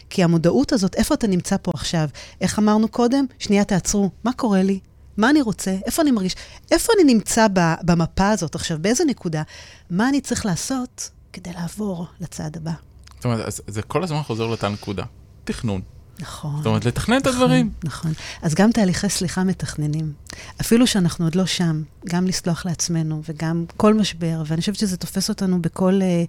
[0.10, 2.08] כי המודעות הזאת, איפה אתה נמצא פה עכשיו?
[2.41, 3.26] איך אמרנו קודם?
[3.39, 4.10] שנייה, תעצרו.
[4.24, 4.80] מה קורה לי?
[5.18, 5.76] מה אני רוצה?
[5.86, 6.36] איפה אני מרגיש?
[6.72, 8.78] איפה אני נמצא ב- במפה הזאת עכשיו?
[8.82, 9.43] באיזה נקודה?
[9.89, 12.72] מה אני צריך לעשות כדי לעבור לצעד הבא?
[13.16, 15.03] זאת אומרת, זה כל הזמן חוזר לאותה נקודה.
[15.43, 15.82] תכנון.
[16.20, 16.57] נכון.
[16.57, 17.70] זאת אומרת, לתכנן את הדברים.
[17.84, 18.14] נכון.
[18.41, 20.14] אז גם תהליכי סליחה מתכננים.
[20.61, 25.30] אפילו שאנחנו עוד לא שם, גם לסלוח לעצמנו וגם כל משבר, ואני חושבת שזה תופס
[25.30, 26.24] אותנו בכל, אה,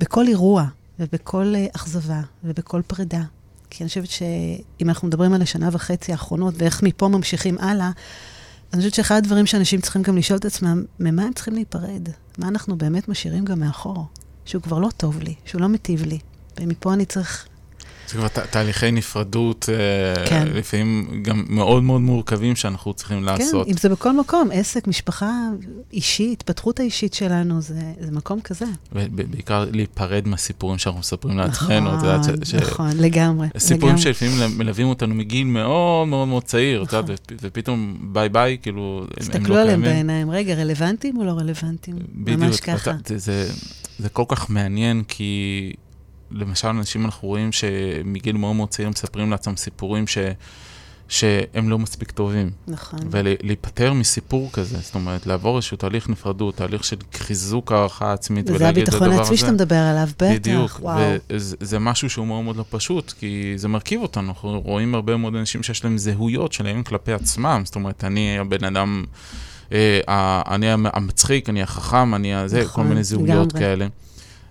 [0.00, 0.64] בכל אירוע
[0.98, 3.22] ובכל אה, אכזבה ובכל פרידה.
[3.70, 7.90] כי אני חושבת שאם אנחנו מדברים על השנה וחצי האחרונות ואיך מפה ממשיכים הלאה,
[8.72, 12.08] אני חושבת שאחד הדברים שאנשים צריכים גם לשאול את עצמם, ממה הם צריכים להיפרד?
[12.38, 14.06] מה אנחנו באמת משאירים גם מאחור?
[14.44, 16.18] שהוא כבר לא טוב לי, שהוא לא מיטיב לי,
[16.60, 17.46] ומפה אני צריך
[18.12, 20.46] זה כבר תהליכי נפרדות, אה, כן.
[20.54, 23.66] לפעמים גם מאוד מאוד מורכבים שאנחנו צריכים לעשות.
[23.66, 25.32] כן, אם זה בכל מקום, עסק, משפחה
[25.92, 28.64] אישית, התפתחות האישית שלנו, זה, זה מקום כזה.
[28.92, 31.96] ובעיקר להיפרד מהסיפורים שאנחנו מספרים לעצמנו.
[31.96, 33.46] נכון, ש- נכון, לגמרי.
[33.58, 33.98] סיפורים.
[33.98, 37.10] שלפעמים מלווים אותנו מגיל מאוד מאוד מאוד צעיר, ופ-
[37.42, 40.06] ופתאום ביי ביי, כאילו, הם- הם לא תסתכלו עליהם קיימים.
[40.06, 40.30] בעיניים.
[40.30, 41.96] רגע, רלוונטיים או לא רלוונטיים?
[42.14, 42.40] בדיוק.
[42.40, 42.90] ממש ככה.
[42.90, 43.48] אתה- זה, זה,
[43.98, 45.72] זה כל כך מעניין, כי
[46.32, 50.18] למשל אנשים אנחנו רואים שמגיל מאוד מאוד צעיר מספרים לעצמם סיפורים ש,
[51.08, 52.50] שהם לא מספיק טובים.
[52.68, 52.98] נכון.
[53.10, 58.56] ולהיפרד מסיפור כזה, זאת אומרת, לעבור איזשהו תהליך נפרדות, תהליך של חיזוק הערכה עצמית, וזה
[58.56, 59.22] ולהגיד את הדבר הביטחון הזה.
[59.22, 60.98] העצמי שאתה מדבר עליו, בטח, בדיוק, וואו.
[61.30, 65.16] וזה זה משהו שהוא מאוד מאוד לא פשוט, כי זה מרכיב אותנו, אנחנו רואים הרבה
[65.16, 69.04] מאוד אנשים שיש להם זהויות שלהם כלפי עצמם, זאת אומרת, אני הבן אדם
[69.72, 73.60] אה, אני המצחיק, אני החכם, אני הזה, נכון, כל מיני זהויות לגמרי.
[73.60, 73.86] כאלה.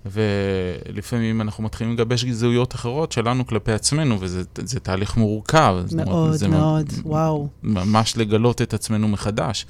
[0.05, 5.75] ולפעמים אנחנו מתחילים לגבש זהויות אחרות שלנו כלפי עצמנו, וזה זה תהליך מורכב.
[5.85, 7.47] זאת אומרת, מאוד, מאוד, מ- וואו.
[7.63, 9.65] ממש לגלות את עצמנו מחדש.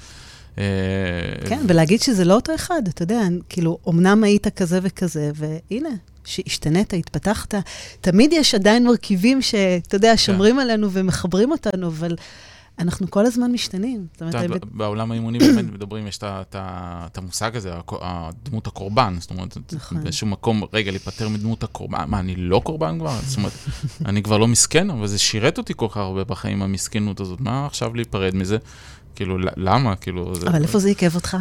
[0.58, 0.64] אה,
[1.48, 5.88] כן, ולהגיד שזה לא אותו אחד, אתה יודע, כאילו, אמנם היית כזה וכזה, והנה,
[6.24, 7.54] שהשתנית, התפתחת.
[8.00, 12.16] תמיד יש עדיין מרכיבים שאתה יודע, שומרים עלינו ומחברים אותנו, אבל
[12.80, 14.06] אנחנו כל הזמן משתנים.
[14.12, 17.72] זאת אומרת, בעולם האימוני באמת מדברים, יש את המושג הזה,
[18.42, 19.16] דמות הקורבן.
[19.20, 20.02] זאת אומרת, נכון.
[20.02, 23.18] באיזשהו מקום, רגע, להיפטר מדמות הקורבן, מה, אני לא קורבן כבר?
[23.26, 23.52] זאת אומרת,
[24.08, 27.40] אני כבר לא מסכן, אבל זה שירת אותי כל כך הרבה בחיים, המסכנות הזאת.
[27.40, 28.58] מה עכשיו להיפרד מזה?
[29.14, 29.96] כאילו, למה?
[29.96, 30.46] כאילו, זה...
[30.46, 31.36] אבל איפה זה עיכב אותך?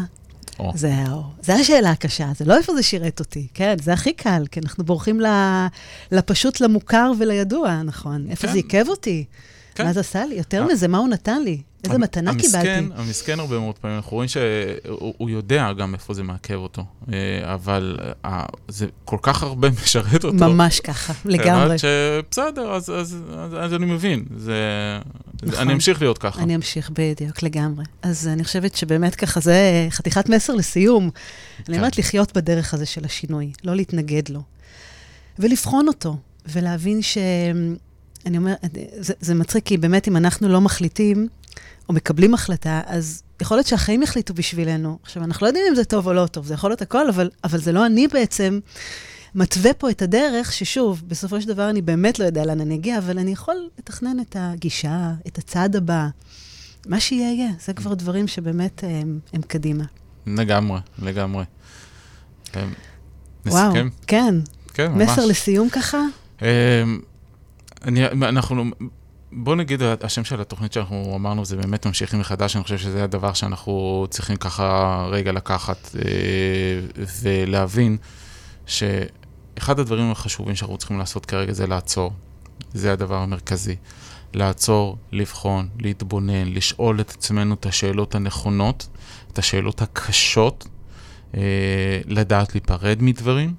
[0.60, 0.72] או.
[0.76, 4.60] זהו, זו השאלה הקשה, זה לא איפה זה שירת אותי, כן, זה הכי קל, כי
[4.60, 5.22] אנחנו בורחים
[6.12, 8.26] לפשוט, למוכר ולידוע, נכון.
[8.30, 8.54] איפה כן.
[8.54, 9.26] זה עיכב אותי?
[9.76, 9.86] כן.
[9.86, 10.36] מה זה עשה לי?
[10.36, 11.62] יותר ה- מזה, מה הוא נתן לי?
[11.84, 13.02] איזה המ- מתנה המסכן, קיבלתי?
[13.02, 17.54] המסכן הרבה מאוד פעמים, אנחנו רואים שהוא הוא יודע גם איפה זה מעכב אותו, אה,
[17.54, 20.36] אבל אה, זה כל כך הרבה משרת אותו.
[20.38, 21.66] ממש ככה, לגמרי.
[21.66, 24.54] אבל שבסדר, אז, אז, אז, אז אני מבין, זה...
[25.44, 25.60] נכון.
[25.60, 26.44] אני אמשיך להיות ככה.
[26.44, 27.86] אני אמשיך בדיוק, לגמרי.
[28.02, 31.04] אז אני חושבת שבאמת ככה, זה חתיכת מסר לסיום.
[31.04, 31.74] אני כן.
[31.74, 34.42] אומרת לחיות בדרך הזה של השינוי, לא להתנגד לו.
[35.40, 36.18] ולבחון אותו,
[36.52, 37.18] ולהבין ש...
[38.26, 38.66] אני אומרת,
[39.00, 41.28] זה, זה מצחיק, כי באמת אם אנחנו לא מחליטים,
[41.90, 44.98] או מקבלים החלטה, אז יכול להיות שהחיים יחליטו בשבילנו.
[45.04, 47.30] עכשיו, אנחנו לא יודעים אם זה טוב או לא טוב, זה יכול להיות הכל, אבל,
[47.44, 48.60] אבל זה לא אני בעצם
[49.36, 52.98] מתווה פה את הדרך, ששוב, בסופו של דבר אני באמת לא יודע לאן אני אגיע,
[52.98, 56.08] אבל אני יכול לתכנן את הגישה, את הצעד הבא.
[56.88, 57.52] מה שיהיה, יהיה.
[57.66, 59.84] זה כבר דברים שבאמת הם, הם קדימה.
[60.28, 61.44] לגמרי, לגמרי.
[63.46, 63.90] וואו, נסכם?
[64.08, 64.36] כן.
[64.74, 65.10] כן, ממש.
[65.10, 65.98] מסר לסיום ככה?
[67.86, 68.64] אני, אנחנו,
[69.32, 73.34] בוא נגיד, השם של התוכנית שאנחנו אמרנו זה באמת ממשיכים מחדש, אני חושב שזה הדבר
[73.34, 77.98] שאנחנו צריכים ככה רגע לקחת אה, ולהבין
[78.66, 82.12] שאחד הדברים החשובים שאנחנו צריכים לעשות כרגע זה לעצור.
[82.74, 83.76] זה הדבר המרכזי.
[84.34, 88.88] לעצור, לבחון, להתבונן, לשאול את עצמנו את השאלות הנכונות,
[89.32, 90.68] את השאלות הקשות,
[91.36, 93.54] אה, לדעת להיפרד מדברים,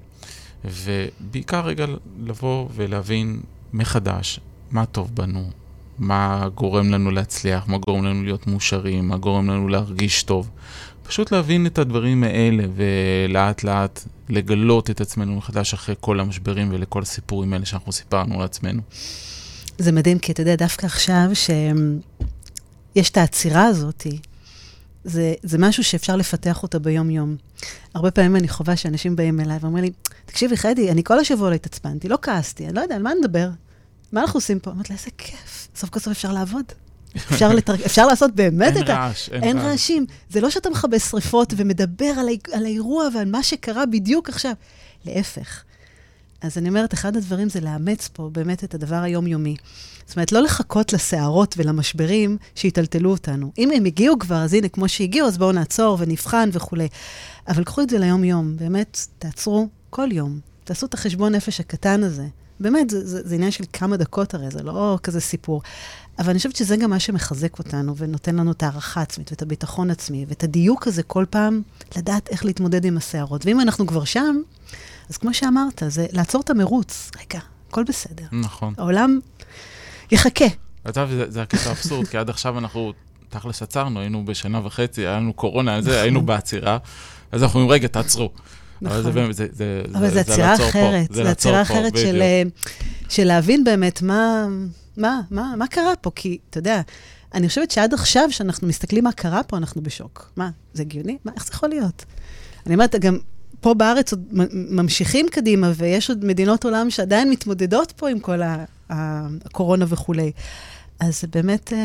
[0.64, 1.86] ובעיקר רגע
[2.18, 3.40] לבוא ולהבין
[3.72, 4.40] מחדש
[4.70, 5.50] מה טוב בנו,
[5.98, 10.50] מה גורם לנו להצליח, מה גורם לנו להיות מאושרים, מה גורם לנו להרגיש טוב.
[11.02, 17.02] פשוט להבין את הדברים האלה ולאט לאט לגלות את עצמנו מחדש אחרי כל המשברים ולכל
[17.02, 18.82] הסיפורים האלה שאנחנו סיפרנו לעצמנו.
[19.78, 24.06] זה מדהים, כי אתה יודע, דווקא עכשיו שיש את העצירה הזאת,
[25.04, 27.36] זה, זה משהו שאפשר לפתח אותה ביום-יום.
[27.94, 29.90] הרבה פעמים אני חווה שאנשים באים אליי ואומרים לי,
[30.30, 33.48] תקשיבי, חדי, אני כל השבוע לא התעצבנתי, לא כעסתי, אני לא יודע, על מה נדבר?
[34.12, 34.70] מה אנחנו עושים פה?
[34.70, 36.64] אמרתי לה, איזה כיף, סוף כל סוף אפשר לעבוד.
[37.16, 37.74] אפשר, לתר...
[37.86, 38.94] אפשר לעשות באמת אין את ה...
[38.94, 39.66] רעש, אין, אין רעש.
[39.66, 40.06] רעשים.
[40.30, 42.56] זה לא שאתה מכבה שריפות ומדבר על, ה...
[42.56, 44.52] על האירוע ועל מה שקרה בדיוק עכשיו.
[45.04, 45.62] להפך.
[46.40, 49.56] אז אני אומרת, אחד הדברים זה לאמץ פה באמת את הדבר היומיומי.
[50.06, 53.52] זאת אומרת, לא לחכות לסערות ולמשברים שיטלטלו אותנו.
[53.58, 56.88] אם הם הגיעו כבר, אז הנה, כמו שהגיעו, אז בואו נעצור ונבחן וכולי.
[57.48, 60.40] אבל קחו את זה ליום-יום, באמת, תעצרו כל יום.
[60.64, 62.26] תעשו את החשבון נפש הקטן הזה.
[62.60, 65.62] באמת, זה, זה, זה עניין של כמה דקות הרי, זה לא כזה סיפור.
[66.18, 69.90] אבל אני חושבת שזה גם מה שמחזק אותנו ונותן לנו את הערכה עצמית ואת הביטחון
[69.90, 71.62] עצמי ואת הדיוק הזה כל פעם,
[71.96, 73.46] לדעת איך להתמודד עם הסערות.
[73.46, 74.36] ואם אנחנו כבר שם,
[75.10, 77.10] אז כמו שאמרת, זה לעצור את המרוץ.
[77.20, 78.24] רגע, הכל בסדר.
[78.32, 78.74] נכון.
[78.78, 79.18] העולם
[80.10, 80.44] יחכה.
[80.88, 82.92] אתה יודע, זה, הקטע האבסורד, כי עד עכשיו אנחנו,
[83.28, 86.78] תכלס עצרנו, היינו בשנה וחצי, היה לנו קורונה, זה, היינו בעצירה,
[87.32, 88.30] אז אנחנו אומרים, רגע, תעצרו.
[88.84, 89.22] אבל זה נכון.
[89.22, 92.22] באמת, זה, זה, אבל זו עצירה לעצור פה, אחרת, זה עצירה פה, אחרת של.
[92.22, 92.42] אה,
[93.10, 94.46] של להבין באמת מה,
[94.96, 96.80] מה, מה, מה קרה פה, כי אתה יודע,
[97.34, 100.32] אני חושבת שעד עכשיו, כשאנחנו מסתכלים מה קרה פה, אנחנו בשוק.
[100.36, 101.18] מה, זה הגיוני?
[101.24, 102.04] מה, איך זה יכול להיות?
[102.66, 103.18] אני אומרת, גם
[103.60, 108.40] פה בארץ עוד ממשיכים קדימה, ויש עוד מדינות עולם שעדיין מתמודדות פה עם כל
[108.90, 110.32] הקורונה וכולי.
[111.00, 111.72] אז זה באמת...
[111.72, 111.78] אה,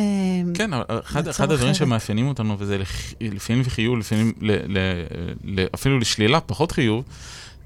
[0.53, 1.73] כן, אבל אחד, אחד הדברים.
[1.73, 2.77] שמאפיינים אותנו, וזה
[3.21, 4.77] לפעמים לחיוב, לפעמים ל, ל,
[5.43, 7.03] ל, אפילו לשלילה, פחות חיוב,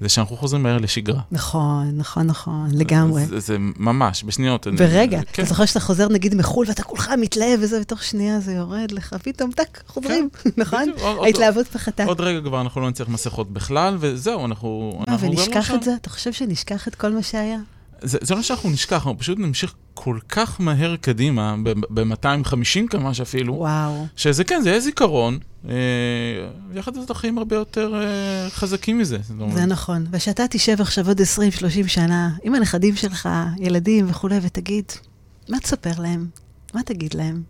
[0.00, 1.20] זה שאנחנו חוזרים מהר לשגרה.
[1.32, 3.26] נכון, נכון, נכון, לגמרי.
[3.26, 4.66] זה, זה ממש, בשניות.
[4.66, 8.40] אני- ברגע, כן, אתה זוכר שאתה חוזר נגיד מחו"ל ואתה כולך מתלהב וזה, ותוך שנייה
[8.40, 10.82] זה יורד לך, פתאום טק, חוזרים, נכון?
[10.82, 12.04] בדיוק, עוד- עוד- ההתלהבות פחתה.
[12.04, 14.92] עוד רגע כבר אנחנו לא נצטרך מסכות בכלל, וזהו, אנחנו...
[15.08, 15.70] מה, גם לא ונשכח.
[15.74, 15.94] את זה?
[15.94, 17.58] אתה חושב שנשכח את כל מה שהיה?
[18.02, 23.54] זה, זה לא שאנחנו נשכח, אנחנו פשוט נמשיך כל כך מהר קדימה, ב-250 קמ"ש אפילו,
[23.54, 24.06] וואו.
[24.16, 25.38] שזה כן, זה יהיה זיכרון,
[25.68, 25.74] אה,
[26.74, 29.18] יחד עם זאת החיים הרבה יותר אה, חזקים מזה.
[29.54, 30.06] זה נכון.
[30.10, 31.22] ושאתה תשב עכשיו עוד 20-30
[31.88, 33.28] שנה עם הנכדים שלך,
[33.58, 34.84] ילדים וכולי, ותגיד,
[35.48, 36.26] מה תספר להם?
[36.74, 37.42] מה תגיד להם?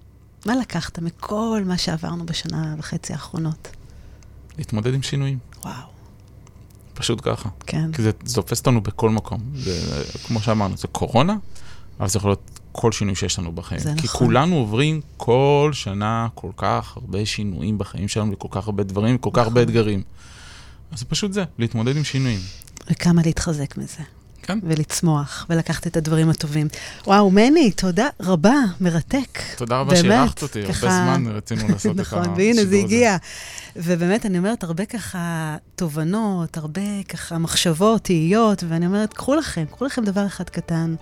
[0.46, 3.68] מה לקחת מכל מה שעברנו בשנה וחצי האחרונות?
[4.59, 5.38] להתמודד עם שינויים.
[5.64, 5.89] וואו.
[7.01, 7.48] פשוט ככה.
[7.66, 7.92] כן.
[7.92, 9.40] כי זה, תופס אותנו בכל מקום.
[9.55, 11.36] זה, כמו שאמרנו, זה קורונה,
[12.01, 13.80] אבל זה יכול להיות כל שינוי שיש לנו בחיים.
[13.80, 14.26] זה כי נכון.
[14.26, 19.30] כולנו עוברים כל שנה כל כך הרבה שינויים בחיים שלנו, וכל כך הרבה דברים, וכל
[19.32, 19.48] כך נכון.
[19.48, 20.03] הרבה אתגרים.
[20.92, 22.40] אז זה פשוט זה, להתמודד עם שינויים.
[22.90, 24.03] וכמה להתחזק מזה.
[24.55, 24.59] כן.
[24.62, 26.68] ולצמוח, ולקחת את הדברים הטובים.
[27.07, 29.38] וואו, מני, תודה רבה, מרתק.
[29.57, 32.30] תודה רבה שאירחת אותי, הרבה ככה- זמן רצינו לעשות את השידור נכון, הזה.
[32.36, 33.16] והנה זה הגיע.
[33.76, 35.18] ובאמת, אני אומרת, הרבה ככה
[35.76, 40.94] תובנות, הרבה ככה מחשבות, תהיות, ואני אומרת, קחו לכם, קחו לכם דבר אחד קטן,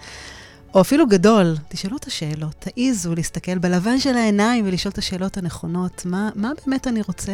[0.74, 6.02] או אפילו גדול, תשאלו את השאלות, תעיזו להסתכל בלבן של העיניים ולשאול את השאלות הנכונות,
[6.06, 7.32] מה, מה באמת אני רוצה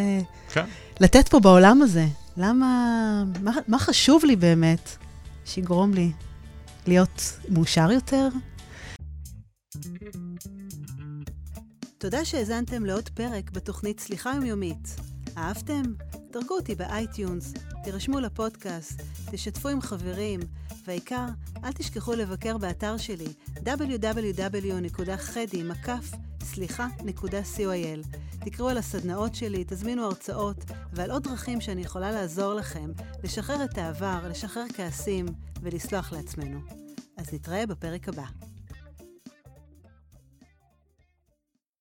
[0.53, 0.65] כן.
[1.01, 2.07] לתת פה בעולם הזה?
[2.37, 2.67] למה,
[3.43, 4.97] מה, מה חשוב לי באמת
[5.45, 6.13] שיגרום לי
[6.87, 8.29] להיות מאושר יותר?
[11.99, 14.97] תודה שהאזנתם לעוד פרק בתוכנית סליחה יומיומית.
[15.37, 15.83] אהבתם?
[16.31, 17.53] דרגו אותי ב iTunes,
[17.85, 20.41] תירשמו לפודקאסט, תשתפו עם חברים,
[20.87, 21.27] והעיקר,
[21.65, 23.29] אל תשכחו לבקר באתר שלי
[26.45, 28.17] www.חדי.סליחה.coil.
[28.45, 32.91] תקראו על הסדנאות שלי, תזמינו הרצאות ועל עוד דרכים שאני יכולה לעזור לכם
[33.25, 35.27] לשחרר את העבר, לשחרר כעסים
[35.63, 36.61] ולסלוח לעצמנו.
[37.17, 38.25] אז נתראה בפרק הבא.